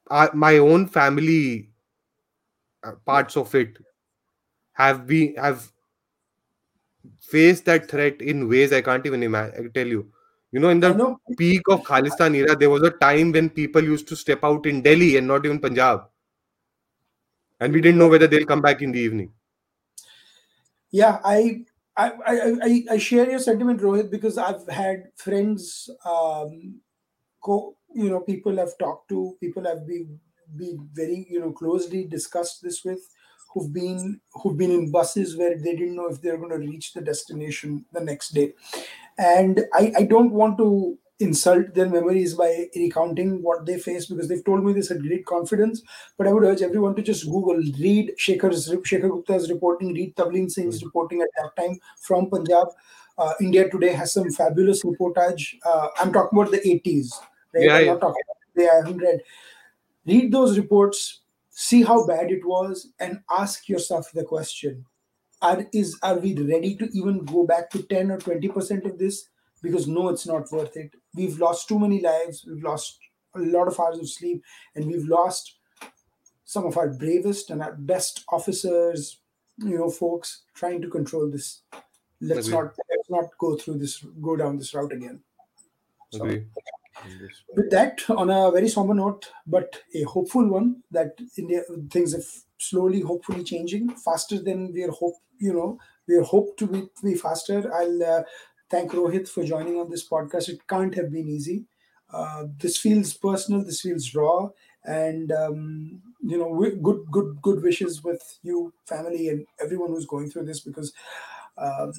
[0.10, 1.72] I, my own family
[2.84, 3.78] uh, parts of it
[4.74, 5.72] have been have
[7.22, 9.66] faced that threat in ways I can't even imagine.
[9.66, 10.12] I tell you,
[10.56, 11.20] you know, in the know.
[11.38, 14.82] peak of Khalistan era, there was a time when people used to step out in
[14.82, 16.06] Delhi and not even Punjab,
[17.60, 19.34] and we didn't know whether they'll come back in the evening.
[20.92, 21.40] yeah i
[21.98, 22.12] I,
[22.68, 26.82] I i share your sentiment rohit because i've had friends um
[27.42, 30.20] co you know people i've talked to people i've been
[30.62, 33.04] be very you know closely discussed this with
[33.52, 36.94] who've been who've been in buses where they didn't know if they're going to reach
[36.94, 38.54] the destination the next day
[39.18, 44.28] and i i don't want to insult their memories by recounting what they face because
[44.28, 45.82] they've told me this at great confidence
[46.18, 50.50] but I would urge everyone to just Google, read Shekhar's, Shekhar Gupta's reporting, read Tavleen
[50.52, 52.68] Singh's reporting at that time from Punjab.
[53.18, 55.56] Uh, India Today has some fabulous reportage.
[55.66, 57.14] Uh, I'm talking about the 80s.
[57.54, 57.64] Right?
[57.64, 59.22] Yeah, I'm not talking about the I haven't read.
[60.06, 64.86] Read those reports, see how bad it was, and ask yourself the question:
[65.42, 68.98] Are is are we ready to even go back to 10 or 20 percent of
[68.98, 69.28] this?
[69.62, 70.92] Because no, it's not worth it.
[71.14, 72.46] We've lost too many lives.
[72.48, 73.00] We've lost
[73.36, 74.44] a lot of hours of sleep,
[74.76, 75.58] and we've lost
[76.46, 79.20] some of our bravest and our best officers,
[79.58, 81.62] you know, folks trying to control this.
[82.22, 82.60] Let's Agree.
[82.60, 85.22] not let's not go through this, go down this route again.
[86.12, 86.24] So,
[87.56, 91.62] with that, on a very somber note, but a hopeful one, that India
[91.92, 92.24] things are
[92.58, 95.16] slowly, hopefully changing faster than we are hope.
[95.40, 97.72] You know, we hope to be, be faster.
[97.74, 98.24] I'll uh,
[98.70, 100.50] thank Rohit for joining on this podcast.
[100.50, 101.66] It can't have been easy.
[102.12, 103.64] Uh, this feels personal.
[103.64, 104.50] This feels raw,
[104.84, 110.30] and um, you know, good, good, good wishes with you, family, and everyone who's going
[110.30, 110.94] through this because.
[111.58, 111.94] Um,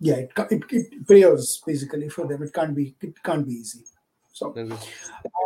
[0.00, 2.42] yeah, it, it, it prayers basically for them.
[2.42, 3.84] It can't be it can't be easy.
[4.40, 4.54] So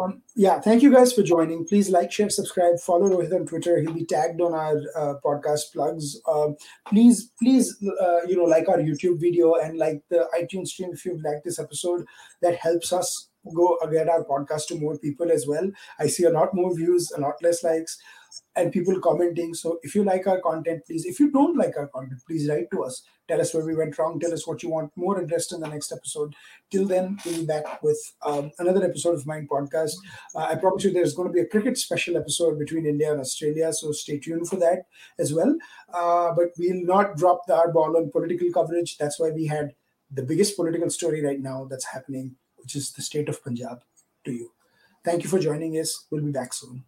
[0.01, 1.67] um, yeah, thank you guys for joining.
[1.67, 3.81] Please like, share, subscribe, follow Rohit on Twitter.
[3.81, 6.21] He'll be tagged on our uh, podcast plugs.
[6.29, 6.55] Um,
[6.87, 11.05] please, please, uh, you know, like our YouTube video and like the iTunes stream if
[11.05, 12.07] you've liked this episode.
[12.41, 15.69] That helps us go uh, get our podcast to more people as well.
[15.99, 17.99] I see a lot more views, a lot less likes,
[18.57, 19.55] and people commenting.
[19.55, 21.05] So if you like our content, please.
[21.05, 23.03] If you don't like our content, please write to us.
[23.27, 24.21] Tell us where we went wrong.
[24.21, 26.35] Tell us what you want more addressed in the next episode.
[26.71, 29.95] Till then, we'll be back with um, another episode of Mind Podcast.
[30.35, 33.21] Uh, I promise you there's going to be a cricket special episode between India and
[33.21, 34.83] Australia, so stay tuned for that
[35.19, 35.57] as well.
[35.93, 38.99] Uh, but we'll not drop the, our ball on political coverage.
[38.99, 39.75] That's why we had
[40.11, 43.83] the biggest political story right now that's happening, which is the state of Punjab
[44.25, 44.53] to you.
[45.05, 46.07] Thank you for joining us.
[46.11, 46.85] We'll be back soon.